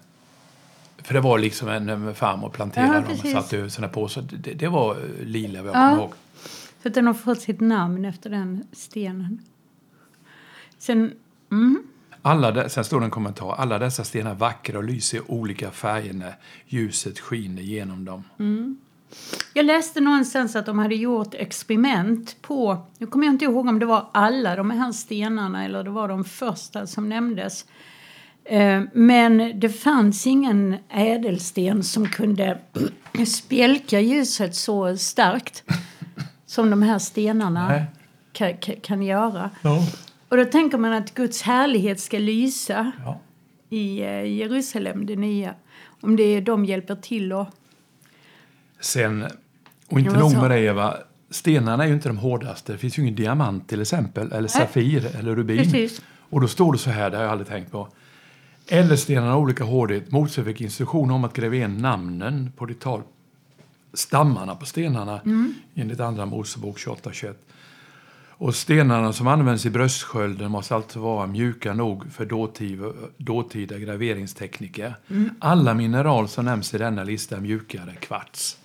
för 1.03 1.13
det 1.13 1.19
var 1.19 1.39
liksom 1.39 1.67
en 1.69 1.89
en 1.89 2.15
farm 2.15 2.43
och 2.43 2.53
planterade 2.53 2.93
Ja, 2.93 3.01
dem 3.01 3.11
och 3.23 3.43
satte 3.43 3.57
ur 3.57 3.69
såna 3.69 3.87
påsar. 3.87 4.23
Det, 4.43 4.53
det 4.53 4.67
var 4.67 4.91
eh, 4.91 5.25
lila 5.25 5.61
vad 5.61 5.69
jag 5.69 5.75
Ja. 5.75 5.89
kommer 5.89 6.01
ihåg. 6.03 6.13
Så 6.81 6.87
att 6.87 6.93
den 6.93 7.07
har 7.07 7.13
fått 7.13 7.41
sitt 7.41 7.59
namn 7.59 8.05
efter 8.05 8.29
den 8.29 8.63
stenen. 8.71 9.39
Sen, 10.77 11.11
mm, 11.51 11.83
Alla 12.25 12.51
de, 12.51 12.69
sen 12.69 12.83
står 12.83 12.99
det 12.99 13.05
en 13.05 13.11
kommentar. 13.11 13.55
Alla 13.55 13.79
dessa 13.79 14.03
stenar 14.03 14.33
vackra 14.35 14.77
och 14.77 14.83
lyser 14.83 15.17
i 15.17 15.21
olika 15.27 15.71
färger 15.71 16.13
när 16.13 16.35
ljuset 16.65 17.19
skiner 17.19 17.61
genom 17.61 18.05
dem. 18.05 18.23
jag 19.53 19.65
läste 19.65 20.01
någonstans 20.01 20.55
att 20.55 20.65
de 20.65 20.79
hade 20.79 20.95
gjort 20.95 21.33
experiment 21.33 22.35
på, 22.41 22.85
nu 22.97 23.07
kommer 23.07 23.25
jag 23.25 23.33
inte 23.33 23.45
ihåg 23.45 23.67
om 23.67 23.79
det 23.79 23.85
var 23.85 24.09
alla 24.11 24.55
de 24.55 24.71
här 24.71 24.91
stenarna 24.91 25.65
eller 25.65 25.83
det 25.83 25.89
var 25.89 26.07
de 26.07 26.23
första 26.23 26.87
som 26.87 27.09
nämndes. 27.09 27.65
Eh, 28.45 28.81
Men 28.93 29.59
det 29.59 29.69
fanns 29.69 30.27
ingen 30.27 30.75
ädelsten 30.89 31.83
som 31.83 32.07
kunde 32.07 32.59
spjälka 33.27 33.99
ljuset 33.99 34.55
så 34.55 34.97
starkt 34.97 35.63
som 36.45 36.69
de 36.69 36.81
här 36.81 36.99
stenarna 36.99 37.67
Nej. 37.67 37.85
kan, 38.33 38.57
kan, 38.57 38.75
kan 38.81 39.03
göra. 39.03 39.49
Ja. 39.61 39.87
Och 40.33 40.37
då 40.37 40.45
tänker 40.45 40.77
man 40.77 40.93
att 40.93 41.13
Guds 41.13 41.41
härlighet 41.41 41.99
ska 41.99 42.19
lysa 42.19 42.91
Ja. 43.05 43.19
i 43.69 44.01
eh, 44.01 44.25
Jerusalem, 44.25 45.05
det 45.05 45.15
nya. 45.15 45.55
Om 46.01 46.15
det 46.15 46.23
är 46.23 46.41
de 46.41 46.65
hjälper 46.65 46.95
till 46.95 47.33
och... 47.33 47.47
Sen, 48.79 49.25
och 49.87 49.99
inte 49.99 50.19
nog 50.19 50.33
med 50.33 50.51
det 50.51 50.59
Eva, 50.59 50.97
stenarna 51.29 51.83
är 51.83 51.87
ju 51.87 51.93
inte 51.93 52.09
de 52.09 52.17
hårdaste. 52.17 52.71
Det 52.71 52.77
finns 52.77 52.97
ju 52.97 53.01
ingen 53.01 53.15
diamant 53.15 53.69
till 53.69 53.81
exempel, 53.81 54.31
eller 54.31 54.47
safir 54.47 55.15
eller 55.19 55.35
rubin. 55.35 55.57
Precis. 55.57 56.01
Och 56.17 56.41
då 56.41 56.47
står 56.47 56.71
det 56.73 56.79
så 56.79 56.89
här, 56.89 57.09
det 57.09 57.17
har 57.17 57.23
jag 57.23 57.31
aldrig 57.31 57.47
tänkt 57.47 57.71
på. 57.71 57.87
Ädelstenarna 58.67 59.31
har 59.31 59.39
olika 59.39 59.63
hårdhet. 59.63 60.11
Mose 60.11 60.43
fick 60.43 60.61
instruktioner 60.61 61.13
om 61.13 61.23
att 61.23 61.33
gräva 61.33 61.55
in 61.55 61.77
namnen 61.77 62.51
på 62.57 62.65
de 62.65 62.73
tal 62.73 63.01
stammarna 63.93 64.55
på 64.55 64.65
stenarna 64.65 65.21
enligt 65.75 65.99
andra 65.99 66.25
Mosebok 66.25 66.77
28-21. 66.77 67.29
Och 67.29 67.33
stenarna 68.51 69.13
som 69.13 69.27
används 69.27 69.65
i 69.65 69.69
bröstskölden 69.69 70.51
måste 70.51 70.75
alltså 70.75 70.99
vara 70.99 71.27
mjuka 71.27 71.73
nog 71.73 72.11
för 72.11 72.25
dåtida, 72.25 72.85
dåtida 73.17 73.77
graveringstekniker. 73.77 74.95
Alla 75.39 75.73
mineral 75.73 76.27
som 76.27 76.45
nämns 76.45 76.73
i 76.73 76.77
denna 76.77 77.03
lista 77.03 77.35
är 77.35 77.39
mjukare 77.41 77.95
kvarts. 77.99 78.57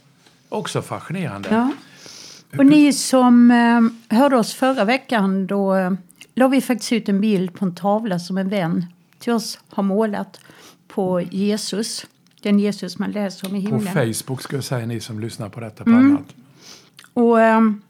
Också 0.48 0.82
fascinerande. 0.82 1.48
Ja. 1.50 1.72
Och 2.58 2.66
ni 2.66 2.92
som 2.92 3.50
eh, 3.50 4.16
hörde 4.18 4.36
oss 4.36 4.54
förra 4.54 4.84
veckan, 4.84 5.46
då 5.46 5.74
eh, 5.74 5.92
la 6.34 6.48
vi 6.48 6.60
faktiskt 6.60 6.92
ut 6.92 7.08
en 7.08 7.20
bild 7.20 7.54
på 7.54 7.64
en 7.64 7.74
tavla 7.74 8.18
som 8.18 8.38
en 8.38 8.48
vän 8.48 8.86
till 9.18 9.32
oss 9.32 9.58
har 9.68 9.82
målat 9.82 10.40
på 10.88 11.20
Jesus. 11.20 12.06
Den 12.42 12.58
Jesus 12.58 12.98
man 12.98 13.10
läser 13.10 13.48
om 13.48 13.56
i 13.56 13.66
På 13.66 13.76
himlen. 13.76 14.14
Facebook 14.14 14.42
ska 14.42 14.56
jag 14.56 14.64
säga, 14.64 14.86
ni 14.86 15.00
som 15.00 15.20
lyssnar 15.20 15.48
på 15.48 15.60
detta 15.60 15.84
på 15.84 15.90
annat. 15.90 16.34
Och 17.12 17.40
ehm, 17.40 17.80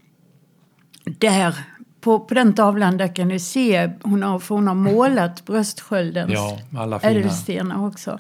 där, 1.05 1.55
på, 2.01 2.21
på 2.21 2.35
den 2.35 2.53
tavlan, 2.55 2.97
där 2.97 3.15
kan 3.17 3.29
ni 3.29 3.39
se, 3.39 3.91
hon 4.03 4.23
har, 4.23 4.39
för 4.39 4.55
hon 4.55 4.67
har 4.67 4.75
målat 4.75 5.45
bröstsköldens 5.45 6.33
Ja, 6.33 6.59
alla 6.77 6.99
fina. 6.99 7.13
ädelstenar 7.13 7.87
också 7.87 8.19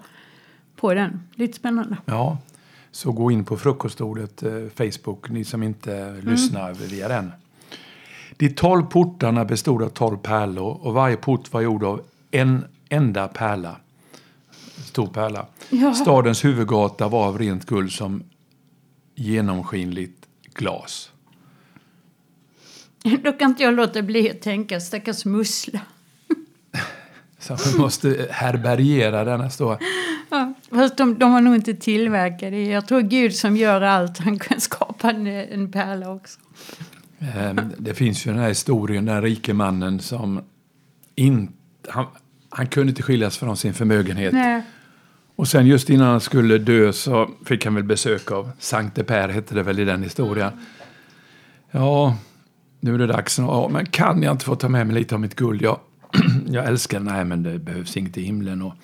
på 0.76 0.94
den. 0.94 1.22
Lite 1.34 1.56
spännande. 1.56 1.96
Ja, 2.04 2.38
så 2.90 3.12
gå 3.12 3.30
in 3.30 3.44
på 3.44 3.56
frukostordet 3.56 4.42
eh, 4.42 4.50
Facebook, 4.74 5.28
ni 5.30 5.44
som 5.44 5.62
inte 5.62 6.20
lyssnar 6.22 6.72
via 6.72 7.08
den. 7.08 7.32
De 8.36 8.48
tolv 8.48 8.82
portarna 8.82 9.44
bestod 9.44 9.82
av 9.82 9.88
tolv 9.88 10.16
pärlor 10.16 10.78
och 10.82 10.94
varje 10.94 11.16
port 11.16 11.52
var 11.52 11.60
gjord 11.60 11.84
av 11.84 12.00
en 12.30 12.64
enda 12.88 13.28
pärla. 13.28 13.76
Stor 14.84 15.06
pärla. 15.06 15.46
Ja. 15.70 15.94
Stadens 15.94 16.44
huvudgata 16.44 17.08
var 17.08 17.26
av 17.26 17.38
rent 17.38 17.66
guld 17.66 17.92
som 17.92 18.22
genomskinligt 19.14 20.26
glas. 20.54 21.10
Då 23.24 23.32
kan 23.32 23.50
inte 23.50 23.62
jag 23.62 23.74
låta 23.74 24.02
bli 24.02 24.30
att 24.30 24.40
tänka 24.40 24.80
stackars 24.80 25.24
mussla. 25.24 25.80
Så 27.38 27.56
vi 27.72 27.78
måste 27.78 28.26
härbärgera 28.30 29.24
denna 29.24 29.50
stora... 29.50 29.78
Ja, 30.30 30.54
fast 30.70 30.96
de, 30.96 31.18
de 31.18 31.32
var 31.32 31.40
nog 31.40 31.54
inte 31.54 31.74
tillverkade. 31.74 32.60
Jag 32.60 32.88
tror 32.88 33.00
Gud 33.00 33.34
som 33.34 33.56
gör 33.56 33.80
allt, 33.80 34.18
han 34.18 34.38
kan 34.38 34.60
skapa 34.60 35.10
en, 35.10 35.26
en 35.26 35.72
pärla 35.72 36.10
också. 36.12 36.40
Eh, 37.18 37.54
Det 37.78 37.94
finns 37.94 38.26
ju 38.26 38.30
den 38.30 38.40
här 38.40 38.48
historien, 38.48 39.04
den 39.04 39.22
rike 39.22 39.54
mannen 39.54 40.00
som 40.00 40.40
inte... 41.14 41.52
Han, 41.88 42.06
han 42.50 42.66
kunde 42.66 42.90
inte 42.90 43.02
skiljas 43.02 43.38
från 43.38 43.56
sin 43.56 43.74
förmögenhet. 43.74 44.32
Nej. 44.32 44.62
Och 45.36 45.48
sen 45.48 45.66
just 45.66 45.90
innan 45.90 46.08
han 46.08 46.20
skulle 46.20 46.58
dö 46.58 46.92
så 46.92 47.30
fick 47.44 47.64
han 47.64 47.74
väl 47.74 47.84
besök 47.84 48.30
av 48.30 48.50
Sankte 48.58 49.04
Per, 49.04 49.28
hette 49.28 49.54
det 49.54 49.62
väl 49.62 49.78
i 49.78 49.84
den 49.84 50.02
historien. 50.02 50.52
Ja, 51.70 52.16
nu 52.80 52.94
är 52.94 52.98
det 52.98 53.06
dags. 53.06 53.38
Ja, 53.38 53.68
men 53.72 53.86
kan 53.86 54.22
jag 54.22 54.34
inte 54.34 54.44
få 54.44 54.54
ta 54.54 54.68
med 54.68 54.86
mig 54.86 54.94
lite 54.96 55.14
av 55.14 55.20
mitt 55.20 55.34
guld? 55.36 55.62
Jag, 55.62 55.80
jag 56.46 56.66
älskar 56.66 57.00
Nej, 57.00 57.24
men 57.24 57.42
det 57.42 57.58
behövs 57.58 57.96
inget 57.96 58.18
i 58.18 58.22
himlen. 58.22 58.62
Och, 58.62 58.74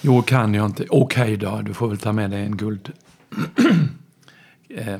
jo, 0.00 0.22
kan 0.22 0.54
jag 0.54 0.66
inte. 0.66 0.86
Okej 0.90 1.36
då, 1.36 1.60
du 1.64 1.74
får 1.74 1.88
väl 1.88 1.98
ta 1.98 2.12
med 2.12 2.30
dig 2.30 2.42
en 2.42 2.56
guld. 2.56 2.92
eh, 4.68 4.96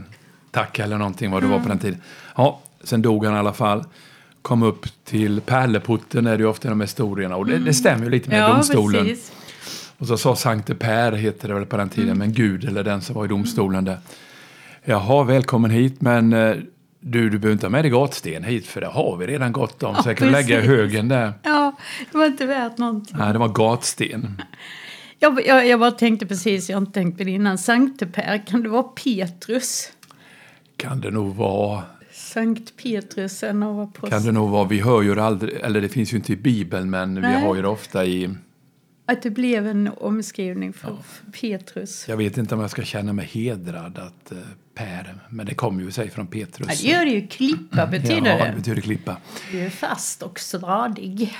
tack 0.50 0.78
eller 0.78 0.98
någonting 0.98 1.30
vad 1.30 1.42
det 1.42 1.46
var 1.46 1.60
på 1.60 1.68
den 1.68 1.78
tiden. 1.78 2.00
Ja, 2.36 2.60
sen 2.84 3.02
dog 3.02 3.24
han 3.24 3.34
i 3.34 3.38
alla 3.38 3.52
fall. 3.52 3.84
Kom 4.42 4.62
upp 4.62 4.86
till 5.04 5.40
pärleporten, 5.40 6.26
är 6.26 6.36
det 6.36 6.42
ju 6.42 6.48
ofta 6.48 6.68
i 6.68 6.70
de 6.70 6.80
här 6.80 6.86
historierna. 6.86 7.36
Och 7.36 7.46
det, 7.46 7.58
det 7.58 7.74
stämmer 7.74 8.04
ju 8.04 8.10
lite 8.10 8.30
med 8.30 8.40
Ja, 8.40 8.48
domstolen. 8.54 9.04
precis. 9.04 9.32
Och 9.98 10.06
så 10.06 10.16
sa 10.16 10.36
Sankte 10.36 10.74
Per, 10.74 11.12
heter 11.12 11.48
det 11.48 11.54
väl 11.54 11.66
på 11.66 11.76
den 11.76 11.88
tiden, 11.88 12.18
men 12.18 12.32
Gud 12.32 12.64
eller 12.64 12.84
den 12.84 13.00
som 13.02 13.14
var 13.14 13.24
i 13.24 13.28
domstolen 13.28 13.84
där. 13.84 13.98
Jaha, 14.84 15.24
välkommen 15.24 15.70
hit, 15.70 16.00
men 16.00 16.32
eh, 16.32 16.56
du, 17.00 17.30
du 17.30 17.38
behöver 17.38 17.52
inte 17.52 17.66
ha 17.66 17.70
med 17.70 17.84
dig 17.84 17.90
gatsten 17.90 18.44
hit, 18.44 18.66
för 18.66 18.80
det 18.80 18.86
har 18.86 19.16
vi 19.16 19.26
redan 19.26 19.52
gott 19.52 19.82
om. 19.82 19.94
så 19.94 20.08
jag 20.08 20.16
kan 20.16 20.32
lägga 20.32 20.60
högen 20.60 21.08
där. 21.08 21.32
Ja, 21.42 21.76
det 22.12 22.18
var 22.18 22.26
inte 22.26 22.46
värt 22.46 22.78
någonting. 22.78 23.16
Nej, 23.18 23.32
det 23.32 23.38
var 23.38 23.48
gatsten. 23.48 24.42
Jag, 25.18 25.46
jag, 25.46 25.66
jag 25.66 25.80
bara 25.80 25.90
tänkte 25.90 26.26
precis, 26.26 26.68
jag 26.68 26.76
har 26.76 26.80
inte 26.80 26.92
tänkt 26.92 27.18
på 27.18 27.24
det 27.24 27.30
innan. 27.30 27.58
Sankte 27.58 28.06
Per, 28.06 28.46
kan 28.46 28.62
det 28.62 28.68
vara 28.68 28.82
Petrus? 28.82 29.92
Kan 30.76 31.00
det 31.00 31.10
nog 31.10 31.34
vara. 31.34 31.82
Sankt 32.12 32.76
Petrus, 32.82 33.42
en 33.42 33.62
av 33.62 33.80
apostlarna. 33.80 34.16
Kan 34.16 34.26
det 34.26 34.32
nog 34.32 34.50
vara. 34.50 34.68
Vi 34.68 34.80
hör 34.80 35.02
ju 35.02 35.14
det 35.14 35.22
aldrig, 35.22 35.54
eller 35.54 35.80
det 35.80 35.88
finns 35.88 36.12
ju 36.12 36.16
inte 36.16 36.32
i 36.32 36.36
Bibeln, 36.36 36.90
men 36.90 37.14
vi 37.14 37.20
Nej. 37.20 37.42
har 37.42 37.54
ju 37.54 37.62
det 37.62 37.68
ofta 37.68 38.04
i... 38.04 38.34
Att 39.06 39.22
det 39.22 39.30
blev 39.30 39.66
en 39.66 39.90
omskrivning 39.96 40.72
för, 40.72 40.96
för 41.02 41.32
Petrus. 41.32 42.08
Jag 42.08 42.16
vet 42.16 42.38
inte 42.38 42.54
om 42.54 42.60
jag 42.60 42.70
ska 42.70 42.82
känna 42.82 43.12
mig 43.12 43.26
hedrad 43.26 43.98
att 43.98 44.32
eh, 44.32 44.38
Per, 44.74 45.14
men 45.28 45.46
det 45.46 45.54
kommer 45.54 45.82
ju 45.82 45.90
sig 45.90 46.10
från 46.10 46.26
Petrus. 46.26 46.68
Ja, 46.68 46.74
det 46.82 46.88
gör 46.88 47.04
det 47.04 47.10
ju. 47.10 47.26
Klippa 47.26 47.86
betyder 47.86 48.30
ja, 48.30 48.44
det 48.44 48.50
det. 48.50 48.56
betyder 48.56 48.80
klippa. 48.82 49.16
Du 49.52 49.60
är 49.60 49.70
fast 49.70 50.22
och 50.22 50.40
stadig. 50.40 51.36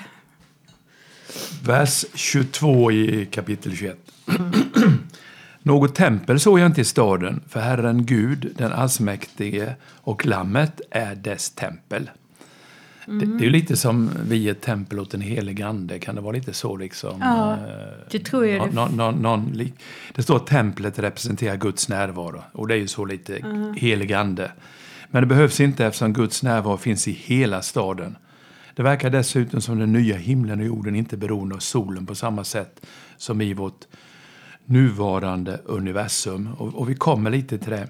Vers 1.63 2.05
22 2.15 2.93
i 2.93 3.27
kapitel 3.27 3.77
21. 3.77 3.99
Något 5.63 5.95
tempel 5.95 6.41
såg 6.41 6.59
jag 6.59 6.67
inte 6.67 6.81
i 6.81 6.85
staden, 6.85 7.41
för 7.49 7.61
Herren 7.61 8.07
Gud, 8.07 8.53
den 8.57 8.73
allsmäktige 8.73 9.75
och 9.85 10.27
Lammet 10.27 10.81
är 10.91 11.15
dess 11.15 11.51
tempel. 11.51 12.11
Det, 13.07 13.27
det 13.27 13.43
är 13.43 13.45
ju 13.45 13.51
lite 13.51 13.77
som 13.77 14.11
vi 14.29 14.49
är 14.49 14.53
ett 14.53 14.61
tempel 14.61 15.01
åt 15.01 15.11
den 15.11 15.21
helige 15.21 15.67
Ande. 15.67 15.99
Kan 15.99 16.15
det 16.15 16.21
vara 16.21 16.33
lite 16.33 16.53
så? 16.53 16.77
liksom? 16.77 17.21
Ja, 17.21 17.53
Eh, 17.53 17.59
det 18.11 18.19
tror 18.19 18.47
jag 18.47 18.75
nå- 18.75 19.11
nå- 19.11 19.45
lik- 19.53 19.75
det 20.15 20.23
står 20.23 20.37
att 20.37 20.47
templet 20.47 20.99
representerar 20.99 21.57
Guds 21.57 21.89
närvaro. 21.89 22.43
Och 22.53 22.69
det 22.69 22.75
är 22.75 22.79
ju 22.79 22.89
så 22.89 23.05
lite 23.05 23.39
helig 23.77 24.13
ande. 24.13 24.51
Men 25.11 25.23
det 25.23 25.27
behövs 25.27 25.61
inte 25.61 25.87
eftersom 25.87 26.13
Guds 26.13 26.43
närvaro 26.43 26.77
finns 26.77 27.09
i 27.09 27.13
hela 27.13 27.63
staden. 27.63 28.17
Det 28.75 28.83
verkar 28.83 29.11
dessutom 29.11 29.61
som 29.61 29.79
den 29.79 29.93
nya 29.93 30.17
himlen 30.17 30.61
och 30.61 30.67
jorden 30.67 30.97
inte 30.97 31.17
är 31.17 31.19
beroende 31.19 31.55
av 31.55 31.59
solen 31.59 32.07
på 32.07 32.15
samma 32.15 32.45
sätt 32.45 32.87
som 33.17 33.41
i 33.41 33.55
vårt 33.55 33.81
nuvarande 34.65 35.61
universum. 35.65 36.49
Och, 36.59 36.75
och 36.75 36.91
vi 36.91 36.95
kommer 36.95 37.31
lite 37.31 37.59
till 37.59 37.71
det. 37.71 37.89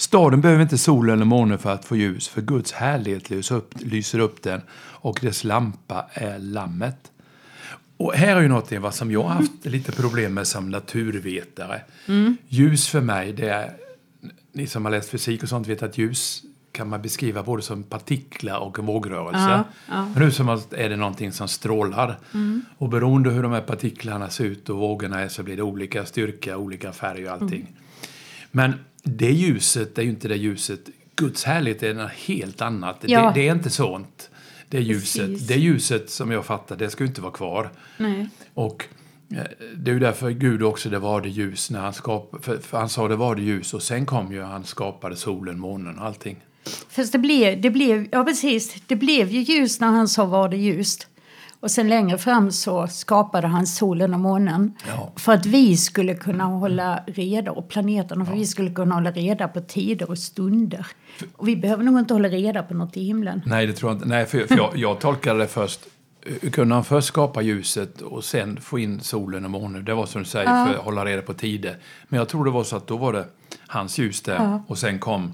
Staden 0.00 0.40
behöver 0.40 0.62
inte 0.62 0.78
sol 0.78 1.10
eller 1.10 1.24
måne 1.24 1.58
för 1.58 1.72
att 1.72 1.84
få 1.84 1.96
ljus, 1.96 2.28
för 2.28 2.42
Guds 2.42 2.72
härlighet 2.72 3.30
lyser 3.30 3.54
upp, 3.54 3.74
lyser 3.80 4.18
upp 4.18 4.42
den 4.42 4.60
och 4.76 5.18
dess 5.22 5.44
lampa 5.44 6.06
är 6.12 6.38
lammet. 6.38 7.10
Och 7.96 8.14
här 8.14 8.36
är 8.36 8.40
ju 8.40 8.48
något 8.48 8.94
som 8.94 9.10
jag 9.10 9.22
har 9.22 9.28
haft 9.28 9.64
lite 9.64 9.92
problem 9.92 10.34
med 10.34 10.46
som 10.46 10.70
naturvetare. 10.70 11.80
Ljus 12.48 12.88
för 12.88 13.00
mig, 13.00 13.32
det 13.32 13.48
är, 13.48 13.72
ni 14.52 14.66
som 14.66 14.84
har 14.84 14.92
läst 14.92 15.10
fysik 15.10 15.42
och 15.42 15.48
sånt 15.48 15.66
vet 15.66 15.82
att 15.82 15.98
ljus 15.98 16.42
kan 16.72 16.88
man 16.88 17.02
beskriva 17.02 17.42
både 17.42 17.62
som 17.62 17.82
partiklar 17.82 18.58
och 18.58 18.78
en 18.78 18.86
vågrörelse. 18.86 19.38
Ja, 19.38 19.64
ja. 19.88 20.04
Men 20.14 20.22
nu 20.22 20.30
som 20.30 20.48
att 20.48 20.72
är 20.72 20.88
det 20.88 20.96
någonting 20.96 21.32
som 21.32 21.48
strålar. 21.48 22.18
Och 22.78 22.88
beroende 22.88 23.30
hur 23.30 23.42
de 23.42 23.52
här 23.52 23.60
partiklarna 23.60 24.30
ser 24.30 24.44
ut 24.44 24.68
och 24.68 24.78
vågorna 24.78 25.20
är 25.20 25.28
så 25.28 25.42
blir 25.42 25.56
det 25.56 25.62
olika 25.62 26.06
styrka, 26.06 26.56
olika 26.56 26.92
färg 26.92 27.26
och 27.26 27.32
allting. 27.32 27.76
Men 28.50 28.74
det 29.02 29.30
ljuset 29.32 29.98
är 29.98 30.02
ju 30.02 30.10
inte 30.10 30.28
det 30.28 30.36
ljuset. 30.36 30.80
Guds 31.16 31.44
härlighet 31.44 31.82
är 31.82 31.94
något 31.94 32.10
helt 32.10 32.62
annat. 32.62 32.96
Ja. 33.02 33.22
Det, 33.22 33.40
det 33.40 33.48
är 33.48 33.52
inte 33.52 33.70
sånt. 33.70 34.30
Det 34.68 34.80
ljuset. 34.80 35.26
Precis. 35.26 35.48
Det 35.48 35.56
ljuset 35.56 36.10
som 36.10 36.30
jag 36.30 36.44
fattar, 36.44 36.76
det 36.76 36.90
ska 36.90 37.04
ju 37.04 37.08
inte 37.08 37.20
vara 37.20 37.32
kvar. 37.32 37.70
Nej. 37.96 38.28
Och 38.54 38.84
eh, 39.30 39.36
det 39.76 39.90
är 39.90 39.94
ju 39.94 40.00
därför 40.00 40.30
Gud 40.30 40.62
också, 40.62 40.90
det 40.90 40.98
var 40.98 41.20
det 41.20 41.28
ljus 41.28 41.70
när 41.70 41.80
han 41.80 41.92
skapade, 41.92 42.42
för, 42.42 42.58
för 42.58 42.78
han 42.78 42.88
sa 42.88 43.08
det 43.08 43.16
var 43.16 43.34
det 43.34 43.42
ljus 43.42 43.74
och 43.74 43.82
sen 43.82 44.06
kom 44.06 44.32
ju 44.32 44.42
han 44.42 44.64
skapade 44.64 45.16
solen, 45.16 45.58
månen 45.58 45.98
och 45.98 46.06
allting. 46.06 46.36
Fast 46.88 47.12
det 47.12 47.18
blev, 47.18 47.60
det 47.60 47.70
blev, 47.70 48.08
ja 48.12 48.24
precis, 48.24 48.76
det 48.86 48.96
blev 48.96 49.30
ju 49.30 49.40
ljust 49.40 49.80
när 49.80 49.88
han 49.88 50.08
sa 50.08 50.24
var 50.24 50.48
det 50.48 50.56
ljust. 50.56 51.06
Och 51.60 51.70
sen 51.70 51.88
längre 51.88 52.18
fram 52.18 52.52
så 52.52 52.86
skapade 52.86 53.46
han 53.46 53.66
solen 53.66 54.14
och 54.14 54.20
månen. 54.20 54.74
Ja. 54.88 55.12
För 55.16 55.32
att 55.32 55.46
vi 55.46 55.76
skulle 55.76 56.14
kunna 56.14 56.44
hålla 56.44 57.02
reda, 57.06 57.52
och 57.52 57.68
planeterna, 57.68 58.24
för 58.24 58.34
vi 58.34 58.46
skulle 58.46 58.70
kunna 58.70 58.94
hålla 58.94 59.10
reda 59.10 59.48
på 59.48 59.60
tider 59.60 60.10
och 60.10 60.18
stunder. 60.18 60.86
Och 61.36 61.48
vi 61.48 61.56
behöver 61.56 61.84
nog 61.84 61.98
inte 61.98 62.14
hålla 62.14 62.28
reda 62.28 62.62
på 62.62 62.74
något 62.74 62.96
i 62.96 63.04
himlen. 63.04 63.42
Nej, 63.46 63.66
det 63.66 63.72
tror 63.72 63.90
jag 63.90 63.96
inte. 63.96 64.08
Nej, 64.08 64.26
för, 64.26 64.46
för 64.46 64.56
jag, 64.56 64.76
jag 64.76 65.00
tolkade 65.00 65.38
det 65.38 65.46
först. 65.46 65.80
Kunde 66.52 66.74
han 66.74 66.84
först 66.84 67.08
skapa 67.08 67.42
ljuset 67.42 68.00
och 68.00 68.24
sen 68.24 68.60
få 68.60 68.78
in 68.78 69.00
solen 69.00 69.44
och 69.44 69.50
månen? 69.50 69.84
Det 69.84 69.94
var 69.94 70.06
som 70.06 70.22
du 70.22 70.28
säger, 70.28 70.66
för 70.66 70.74
att 70.74 70.84
hålla 70.84 71.04
reda 71.04 71.22
på 71.22 71.34
tider. 71.34 71.76
Men 72.08 72.18
jag 72.18 72.28
tror 72.28 72.44
det 72.44 72.50
var 72.50 72.64
så 72.64 72.76
att 72.76 72.86
då 72.86 72.96
var 72.96 73.12
det 73.12 73.24
hans 73.66 73.98
ljus 73.98 74.22
där 74.22 74.62
och 74.66 74.78
sen 74.78 74.98
kom 74.98 75.32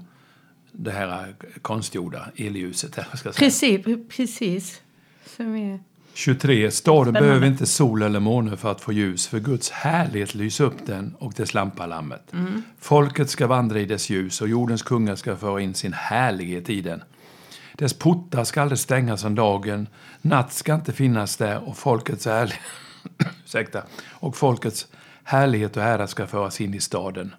det 0.71 0.91
här 0.91 1.35
konstgjorda 1.61 2.29
elljuset. 2.35 2.95
Här, 2.95 3.17
ska 3.17 3.27
jag 3.27 3.35
säga. 3.53 3.83
Precis, 3.83 4.17
precis. 4.17 4.81
Som 5.37 5.55
är, 5.55 5.79
23. 6.17 6.71
Staden 6.71 7.13
behöver 7.13 7.47
inte 7.47 7.65
sol 7.65 8.01
eller 8.01 8.19
måne 8.19 8.57
för 8.57 8.71
att 8.71 8.81
få 8.81 8.93
ljus, 8.93 9.27
för 9.27 9.39
Guds 9.39 9.69
härlighet 9.69 10.35
lyser 10.35 10.63
upp 10.63 10.85
den 10.85 11.15
och 11.19 11.33
dess 11.33 11.53
lampa 11.53 11.85
lammet. 11.85 12.33
Folket 12.79 13.29
ska 13.29 13.47
vandra 13.47 13.79
i 13.79 13.85
dess 13.85 14.09
ljus 14.09 14.41
och 14.41 14.47
jordens 14.47 14.83
kungar 14.83 15.15
ska 15.15 15.35
föra 15.35 15.61
in 15.61 15.73
sin 15.73 15.93
härlighet 15.93 16.69
i 16.69 16.81
den. 16.81 17.03
Dess 17.73 17.93
portar 17.93 18.43
ska 18.43 18.61
aldrig 18.61 18.79
stängas 18.79 19.23
om 19.23 19.35
dagen, 19.35 19.87
natt 20.21 20.53
ska 20.53 20.75
inte 20.75 20.93
finnas 20.93 21.37
där 21.37 21.69
och 21.69 21.77
folkets 21.77 22.27
ursäkta, 23.45 23.83
och 24.09 24.37
folkets 24.37 24.87
härlighet 25.23 25.77
och 25.77 25.83
ära 25.83 26.07
ska 26.07 26.27
föras 26.27 26.61
in 26.61 26.73
i 26.73 26.79
staden. 26.79 27.35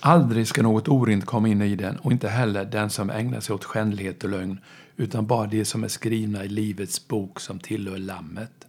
Aldrig 0.00 0.46
ska 0.46 0.62
något 0.62 0.88
orent 0.88 1.26
komma 1.26 1.48
in 1.48 1.62
i 1.62 1.76
den 1.76 1.96
och 1.96 2.12
inte 2.12 2.28
heller 2.28 2.64
den 2.64 2.90
som 2.90 3.10
ägnar 3.10 3.40
sig 3.40 3.54
åt 3.54 3.64
skändlighet 3.64 4.24
och 4.24 4.30
lögn 4.30 4.60
utan 4.98 5.26
bara 5.26 5.46
det 5.46 5.64
som 5.64 5.84
är 5.84 5.88
skrivna 5.88 6.44
i 6.44 6.48
livets 6.48 7.08
bok 7.08 7.40
som 7.40 7.58
tillhör 7.58 7.98
Lammet. 7.98 8.66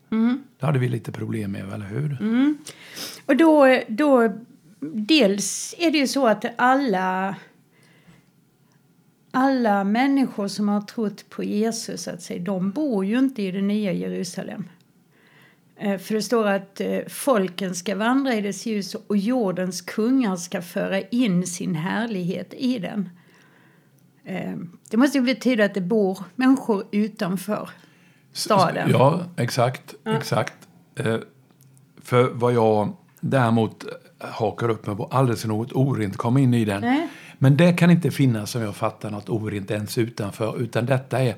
Det 0.59 0.65
hade 0.65 0.79
vi 0.79 0.89
lite 0.89 1.11
problem 1.11 1.51
med, 1.51 1.73
eller 1.73 1.85
hur? 1.85 2.17
Och 3.25 3.37
då, 3.37 3.81
då, 3.87 4.33
dels 4.93 5.75
är 5.77 5.91
det 5.91 5.97
ju 5.97 6.07
så 6.07 6.27
att 6.27 6.45
alla, 6.55 7.35
alla 9.31 9.83
människor 9.83 10.47
som 10.47 10.69
har 10.69 10.81
trott 10.81 11.29
på 11.29 11.43
Jesus, 11.43 12.07
att 12.07 12.21
säga, 12.21 12.43
de 12.43 12.71
bor 12.71 13.05
ju 13.05 13.19
inte 13.19 13.41
i 13.41 13.51
det 13.51 13.61
nya 13.61 13.93
Jerusalem. 13.93 14.67
Eh, 15.75 15.97
för 15.97 16.15
det 16.15 16.21
står 16.21 16.47
att 16.47 16.81
eh, 16.81 16.99
folken 17.07 17.75
ska 17.75 17.95
vandra 17.95 18.33
i 18.33 18.41
dess 18.41 18.65
ljus 18.65 18.95
och 18.95 19.17
jordens 19.17 19.81
kungar 19.81 20.35
ska 20.35 20.61
föra 20.61 21.01
in 21.01 21.47
sin 21.47 21.75
härlighet 21.75 22.53
i 22.57 22.79
den. 22.79 23.09
Eh, 24.25 24.55
Det 24.89 24.97
måste 24.97 25.17
ju 25.17 25.23
betyda 25.23 25.65
att 25.65 25.73
det 25.73 25.81
bor 25.81 26.19
människor 26.35 26.83
utanför 26.91 27.69
staden. 28.33 28.89
Ja, 28.91 29.21
exakt. 29.37 29.95
exakt. 30.05 30.53
Eh, 30.95 31.17
för 32.01 32.23
vad 32.29 32.53
jag 32.53 32.93
däremot 33.19 33.85
hakar 34.19 34.69
upp 34.69 34.87
mig 34.87 34.95
på, 34.95 35.33
så 35.37 35.47
något 35.47 35.71
orent 35.71 36.17
kom 36.17 36.37
in 36.37 36.53
i 36.53 36.65
den. 36.65 36.81
Nej. 36.81 37.07
Men 37.37 37.57
det 37.57 37.73
kan 37.73 37.91
inte 37.91 38.11
finnas, 38.11 38.51
som 38.51 38.61
jag 38.61 38.75
fattar, 38.75 39.09
något 39.11 39.29
orent 39.29 39.71
ens 39.71 39.97
utanför. 39.97 40.61
Utan 40.61 40.85
detta 40.85 41.19
är 41.19 41.35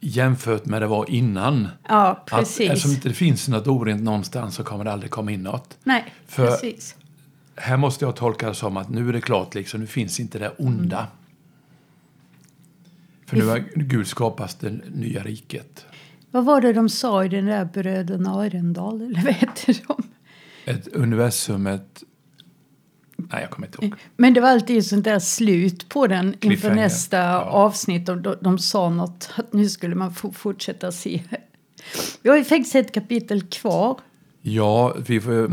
jämfört 0.00 0.64
med 0.66 0.82
det 0.82 0.86
var 0.86 1.10
innan. 1.10 1.68
Ja, 1.88 2.06
Att, 2.10 2.26
precis. 2.26 2.60
eftersom 2.70 2.90
inte 2.90 3.08
det 3.08 3.14
finns 3.14 3.48
något 3.48 3.66
orent 3.66 4.02
någonstans 4.02 4.54
så 4.54 4.64
kommer 4.64 4.84
det 4.84 4.92
aldrig 4.92 5.10
komma 5.10 5.30
in 5.30 5.42
något. 5.42 5.78
Nej, 5.84 6.14
För- 6.26 6.46
precis. 6.46 6.96
Här 7.56 7.76
måste 7.76 8.04
jag 8.04 8.16
tolka 8.16 8.48
det 8.48 8.54
som 8.54 8.76
att 8.76 8.88
nu 8.88 9.08
är 9.08 9.12
det 9.12 9.20
klart, 9.20 9.54
liksom, 9.54 9.80
nu 9.80 9.86
finns 9.86 10.20
inte 10.20 10.38
det 10.38 10.50
onda. 10.58 11.06
För 13.30 13.36
nu 13.36 13.46
har 13.46 13.64
Gud 13.74 14.06
skapat 14.06 14.60
det 14.60 14.70
nya 14.94 15.22
riket. 15.22 15.86
Vad 16.30 16.44
var 16.44 16.60
det 16.60 16.72
de 16.72 16.88
sa 16.88 17.24
i 17.24 17.28
den 17.28 17.46
där 17.46 17.64
Bröderna 17.64 18.30
Arendal? 18.30 19.02
Eller 19.02 19.22
vad 19.24 19.34
heter 19.34 19.80
de? 19.86 20.02
Ett 20.64 20.88
universum, 20.88 21.66
ett... 21.66 22.02
Nej, 23.16 23.40
jag 23.40 23.50
kommer 23.50 23.66
inte 23.66 23.84
ihåg. 23.84 23.94
Men 24.16 24.34
det 24.34 24.40
var 24.40 24.48
alltid 24.48 24.86
sånt 24.86 25.04
där 25.04 25.18
slut 25.18 25.88
på 25.88 26.06
den 26.06 26.34
inför 26.40 26.74
nästa 26.74 27.16
ja. 27.16 27.40
avsnitt. 27.40 28.08
Och 28.08 28.18
de, 28.18 28.36
de 28.40 28.58
sa 28.58 28.90
något 28.90 29.30
att 29.36 29.52
nu 29.52 29.68
skulle 29.68 29.94
man 29.94 30.14
fortsätta 30.14 30.92
se. 30.92 31.22
Vi 32.22 32.30
har 32.30 32.36
ju 32.36 32.44
faktiskt 32.44 32.74
ett 32.74 32.92
kapitel 32.92 33.42
kvar. 33.42 34.00
Ja, 34.42 34.94
vi 35.06 35.20
får, 35.20 35.50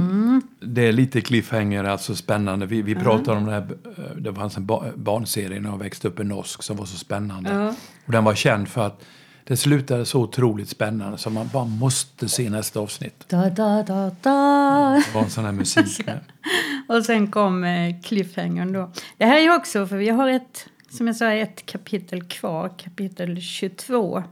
det 0.66 0.88
är 0.88 0.92
lite 0.92 1.22
cliffhanger, 1.22 1.84
alltså 1.84 2.16
spännande. 2.16 2.66
Vi, 2.66 2.82
vi 2.82 2.96
pratar 2.96 3.36
om 3.36 3.46
det 3.46 3.52
här, 3.52 3.68
eh, 3.98 4.16
det 4.18 4.34
fanns 4.34 4.58
en 4.58 4.66
ba, 4.66 4.84
barnserie 4.96 5.60
när 5.60 5.70
jag 5.70 5.78
växte 5.78 6.08
upp 6.08 6.20
i 6.20 6.24
norsk 6.24 6.64
som 6.64 6.78
var 6.78 6.86
så 6.86 6.98
spännande. 6.98 7.54
Ja. 7.54 7.74
Och 8.06 8.12
den 8.12 8.24
var 8.24 8.36
känd 8.36 8.68
för 8.68 8.88
att 8.88 9.04
det 9.44 9.58
slutade 9.58 10.06
så 10.06 10.22
otroligt 10.22 10.70
spännande 10.70 11.18
så 11.18 11.30
man 11.30 11.50
bara 11.54 11.66
måste 11.66 12.30
se 12.30 12.50
nästa 12.50 12.80
avsnitt. 12.80 13.26
Da, 13.28 13.50
da, 13.50 13.84
da, 13.84 14.12
da. 14.22 15.04
Det 15.06 15.14
var 15.14 15.22
en 15.22 15.30
sån 15.30 15.46
här 15.46 15.52
musik. 15.52 16.08
Och 16.88 17.06
sen 17.06 17.32
kom 17.32 17.64
eh, 17.64 18.02
cliffhangern 18.04 18.74
då. 18.74 18.92
Det 19.18 19.26
här 19.26 19.40
är 19.40 19.56
också, 19.56 19.88
för 19.88 19.98
vi 19.98 20.10
har 20.10 20.30
ett, 20.30 20.70
som 20.90 21.08
jag 21.08 21.16
sa, 21.16 21.32
ett 21.32 21.66
kapitel 21.66 22.24
kvar, 22.24 22.72
kapitel 22.78 23.42
22. 23.42 24.24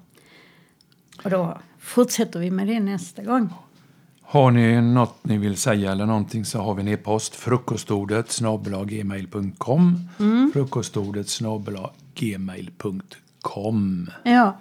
Och 1.24 1.30
då 1.30 1.60
fortsätter 1.80 2.40
vi 2.40 2.52
med 2.52 2.68
det 2.68 2.80
nästa 2.80 3.24
gång. 3.24 3.54
Har 4.36 4.52
ni 4.52 4.82
något 4.82 5.24
ni 5.24 5.38
vill 5.38 5.58
säga 5.58 5.92
eller 5.92 6.06
någonting 6.06 6.46
så 6.46 6.60
har 6.60 6.74
vi 6.74 6.82
en 6.82 6.88
e-post. 6.88 7.36
Frukostordet 7.36 8.32
snabel-a 8.32 8.84
gmail.com. 8.84 10.10
Frukostordet 10.54 11.30
snabel-a 11.30 11.90
gmail.com. 12.16 14.10
Ja. 14.24 14.58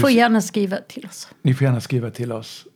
Får 0.00 0.10
gärna 0.10 0.40
skriva 0.40 0.76
till 0.76 1.06
oss. 1.06 1.28
Ni 1.42 1.54
får 1.54 1.64
gärna 1.64 1.80
skriva 1.80 2.10
till 2.10 2.32
oss. 2.32 2.66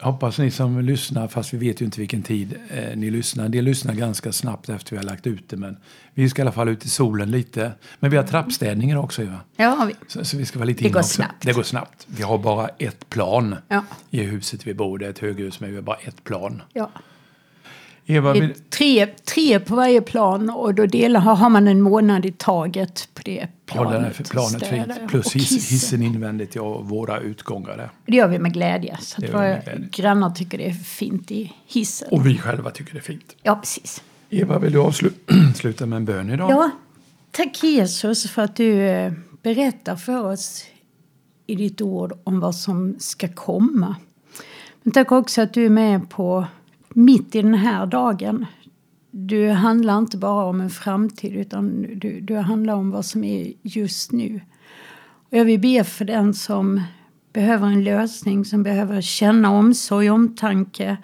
Hoppas 0.00 0.38
ni 0.38 0.50
som 0.50 0.80
lyssnar, 0.80 1.28
fast 1.28 1.54
vi 1.54 1.58
vet 1.58 1.80
ju 1.80 1.84
inte 1.84 2.00
vilken 2.00 2.22
tid 2.22 2.54
eh, 2.70 2.96
ni 2.96 3.10
lyssnar. 3.10 3.48
Det 3.48 3.62
lyssnar 3.62 3.94
ganska 3.94 4.32
snabbt 4.32 4.68
efter 4.68 4.90
vi 4.90 4.96
har 4.96 5.04
lagt 5.04 5.26
ut 5.26 5.48
det. 5.48 5.56
Men 5.56 5.76
vi 6.14 6.28
ska 6.30 6.40
i 6.40 6.42
alla 6.42 6.52
fall 6.52 6.68
ut 6.68 6.84
i 6.84 6.88
solen 6.88 7.30
lite. 7.30 7.72
Men 8.00 8.10
vi 8.10 8.16
har 8.16 8.24
trappstädningar 8.24 8.96
också 8.96 9.22
ju. 9.22 9.28
va? 9.28 9.40
Ja, 9.56 9.84
vi. 9.88 9.94
Så, 10.08 10.24
så 10.24 10.36
vi 10.36 10.46
ska 10.46 10.58
vara 10.58 10.66
lite 10.66 10.84
Det 10.84 10.90
går 10.90 11.00
också. 11.00 11.14
snabbt. 11.14 11.42
Det 11.42 11.52
går 11.52 11.62
snabbt. 11.62 12.06
Vi 12.06 12.22
har 12.22 12.38
bara 12.38 12.68
ett 12.68 13.10
plan 13.10 13.56
Ja. 13.68 13.84
i 14.10 14.22
huset 14.22 14.66
vi 14.66 14.74
bor. 14.74 14.98
Det 14.98 15.06
är 15.06 15.10
ett 15.10 15.18
höghus 15.18 15.60
men 15.60 15.70
vi 15.70 15.76
har 15.76 15.82
bara 15.82 15.96
ett 15.96 16.24
plan. 16.24 16.62
ja. 16.72 16.90
Eva, 18.08 18.32
Det 18.32 18.38
är 18.38 18.54
tre, 18.70 19.06
tre 19.06 19.60
på 19.60 19.74
varje 19.74 20.00
plan 20.00 20.50
och 20.50 20.74
då 20.74 20.86
delar, 20.86 21.20
har 21.20 21.48
man 21.50 21.68
en 21.68 21.80
månad 21.80 22.26
i 22.26 22.32
taget 22.32 23.08
på 23.14 23.22
det 23.24 23.48
ja, 23.66 23.72
planet. 23.72 24.16
för 24.16 24.24
planet 24.24 24.66
fint. 24.66 25.08
Plus 25.08 25.32
hiss, 25.32 25.72
hissen 25.72 26.02
invändigt 26.02 26.54
ja, 26.54 26.62
och 26.62 26.88
våra 26.88 27.20
utgångar 27.20 27.76
där. 27.76 27.90
Det 28.06 28.16
gör 28.16 28.28
vi 28.28 28.38
med 28.38 28.52
glädje. 28.52 28.96
Så 29.00 29.24
att 29.24 29.34
våra 29.34 29.58
grannar 29.90 30.30
tycker 30.30 30.58
det 30.58 30.66
är 30.66 30.72
fint 30.72 31.30
i 31.30 31.52
hissen. 31.66 32.08
Och 32.10 32.26
vi 32.26 32.38
själva 32.38 32.70
tycker 32.70 32.92
det 32.92 32.98
är 32.98 33.02
fint. 33.02 33.36
Ja, 33.42 33.56
precis. 33.56 34.02
Eva, 34.30 34.58
vill 34.58 34.72
du 34.72 34.78
avsluta 34.78 35.86
med 35.86 35.96
en 35.96 36.04
bön 36.04 36.30
idag? 36.30 36.50
Ja, 36.50 36.70
tack 37.30 37.62
Jesus 37.62 38.30
för 38.30 38.42
att 38.42 38.56
du 38.56 38.80
eh, 38.80 39.12
berättar 39.42 39.96
för 39.96 40.24
oss 40.24 40.64
i 41.46 41.54
ditt 41.54 41.80
ord 41.80 42.12
om 42.24 42.40
vad 42.40 42.54
som 42.54 42.96
ska 42.98 43.28
komma. 43.28 43.96
Men 44.82 44.92
tack 44.92 45.12
också 45.12 45.42
att 45.42 45.54
du 45.54 45.66
är 45.66 45.70
med 45.70 46.10
på 46.10 46.46
mitt 46.96 47.34
i 47.34 47.42
den 47.42 47.54
här 47.54 47.86
dagen. 47.86 48.46
Du 49.10 49.50
handlar 49.50 49.98
inte 49.98 50.16
bara 50.16 50.44
om 50.44 50.60
en 50.60 50.70
framtid 50.70 51.36
utan 51.36 51.82
du, 51.98 52.20
du 52.20 52.36
handlar 52.36 52.74
om 52.74 52.90
vad 52.90 53.04
som 53.04 53.24
är 53.24 53.52
just 53.62 54.12
nu. 54.12 54.40
Och 55.30 55.38
jag 55.38 55.44
vill 55.44 55.60
be 55.60 55.84
för 55.84 56.04
den 56.04 56.34
som 56.34 56.82
behöver 57.32 57.66
en 57.66 57.84
lösning, 57.84 58.44
som 58.44 58.62
behöver 58.62 59.00
känna 59.00 59.50
omsorg, 59.50 60.10
omtanke, 60.10 60.96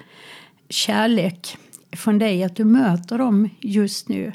kärlek 0.68 1.56
från 1.92 2.18
dig, 2.18 2.44
att 2.44 2.56
du 2.56 2.64
möter 2.64 3.18
dem 3.18 3.48
just 3.60 4.08
nu. 4.08 4.32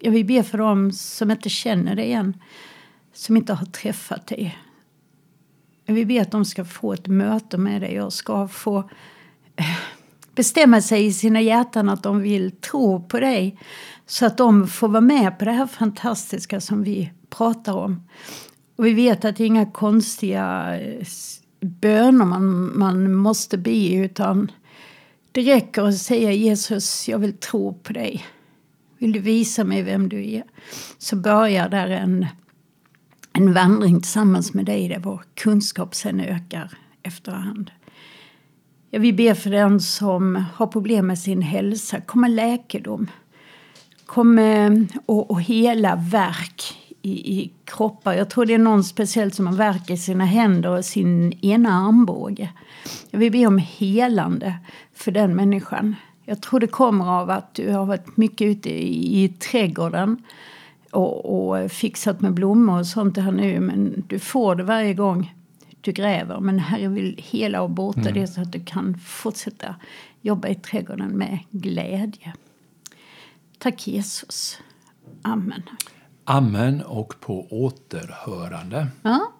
Jag 0.00 0.12
vill 0.12 0.26
be 0.26 0.42
för 0.42 0.58
dem 0.58 0.92
som 0.92 1.30
inte 1.30 1.48
känner 1.48 1.96
dig 1.96 2.12
än, 2.12 2.36
som 3.12 3.36
inte 3.36 3.52
har 3.52 3.66
träffat 3.66 4.26
dig. 4.26 4.58
Jag 5.84 5.94
vill 5.94 6.06
be 6.06 6.22
att 6.22 6.30
de 6.30 6.44
ska 6.44 6.64
få 6.64 6.92
ett 6.92 7.06
möte 7.06 7.58
med 7.58 7.82
dig 7.82 8.02
och 8.02 8.12
ska 8.12 8.48
få 8.48 8.90
bestämma 10.36 10.80
sig 10.80 11.06
i 11.06 11.12
sina 11.12 11.40
hjärtan 11.40 11.88
att 11.88 12.02
de 12.02 12.20
vill 12.20 12.50
tro 12.50 13.00
på 13.00 13.20
dig. 13.20 13.58
Så 14.06 14.26
att 14.26 14.36
de 14.36 14.68
får 14.68 14.88
vara 14.88 15.00
med 15.00 15.38
på 15.38 15.44
det 15.44 15.52
här 15.52 15.66
fantastiska 15.66 16.60
som 16.60 16.82
vi 16.82 17.10
pratar 17.30 17.72
om. 17.72 18.02
Och 18.76 18.86
vi 18.86 18.94
vet 18.94 19.24
att 19.24 19.36
det 19.36 19.44
är 19.44 19.46
inga 19.46 19.70
konstiga 19.70 20.76
eh, 20.80 21.06
böner 21.60 22.24
man, 22.24 22.78
man 22.78 23.12
måste 23.12 23.58
be 23.58 23.94
utan 23.94 24.50
det 25.32 25.42
räcker 25.42 25.82
att 25.82 25.98
säga 25.98 26.32
Jesus, 26.32 27.08
jag 27.08 27.18
vill 27.18 27.36
tro 27.36 27.74
på 27.74 27.92
dig. 27.92 28.26
Vill 28.98 29.12
du 29.12 29.18
visa 29.18 29.64
mig 29.64 29.82
vem 29.82 30.08
du 30.08 30.30
är? 30.30 30.44
Så 30.98 31.16
börjar 31.16 31.68
där 31.68 31.88
en, 31.88 32.26
en 33.32 33.52
vandring 33.52 34.00
tillsammans 34.00 34.54
med 34.54 34.64
dig 34.64 34.88
där 34.88 34.98
vår 34.98 35.22
kunskap 35.34 35.94
sen 35.94 36.20
ökar 36.20 36.70
efterhand. 37.02 37.70
Jag 38.90 39.00
vill 39.00 39.14
be 39.14 39.34
för 39.34 39.50
den 39.50 39.80
som 39.80 40.44
har 40.54 40.66
problem 40.66 41.06
med 41.06 41.18
sin 41.18 41.42
hälsa. 41.42 42.00
Kom 42.00 42.20
med 42.20 42.30
läkedom. 42.30 43.10
Kom 44.06 44.38
och, 45.06 45.30
och 45.30 45.42
hela 45.42 45.96
verk 45.96 46.62
i, 47.02 47.10
i 47.10 47.52
kroppar. 47.64 48.14
Jag 48.14 48.30
tror 48.30 48.46
det 48.46 48.54
är 48.54 48.58
någon 48.58 48.84
speciellt 48.84 49.34
som 49.34 49.46
har 49.46 49.54
verk 49.54 49.90
i 49.90 49.96
sina 49.96 50.24
händer 50.24 50.70
och 50.70 50.84
sin 50.84 51.32
ena 51.32 51.70
armbåge. 51.70 52.52
Jag 53.10 53.18
vill 53.18 53.32
be 53.32 53.46
om 53.46 53.58
helande 53.58 54.54
för 54.94 55.12
den 55.12 55.36
människan. 55.36 55.96
Jag 56.24 56.42
tror 56.42 56.60
det 56.60 56.66
kommer 56.66 57.20
av 57.20 57.30
att 57.30 57.54
du 57.54 57.72
har 57.72 57.86
varit 57.86 58.16
mycket 58.16 58.46
ute 58.46 58.70
i, 58.70 59.24
i 59.24 59.28
trädgården 59.28 60.22
och, 60.90 61.50
och 61.50 61.70
fixat 61.72 62.20
med 62.20 62.34
blommor 62.34 62.78
och 62.78 62.86
sånt 62.86 63.16
här 63.16 63.32
nu. 63.32 63.60
Men 63.60 64.04
du 64.06 64.18
får 64.18 64.54
det 64.54 64.62
varje 64.62 64.94
gång 64.94 65.34
du 65.86 65.92
gräver. 65.92 66.40
Men 66.40 66.58
Herre 66.58 66.88
vill 66.88 67.20
hela 67.30 67.62
och 67.62 67.70
bota 67.70 68.00
mm. 68.00 68.14
det 68.14 68.26
så 68.26 68.40
att 68.40 68.52
du 68.52 68.60
kan 68.64 68.98
fortsätta 68.98 69.74
jobba 70.20 70.48
i 70.48 70.54
trädgården 70.54 71.08
med 71.08 71.38
glädje. 71.50 72.32
Tack 73.58 73.86
Jesus. 73.86 74.60
Amen. 75.22 75.62
Amen 76.24 76.82
och 76.82 77.20
på 77.20 77.46
återhörande. 77.50 78.86
Ja. 79.02 79.32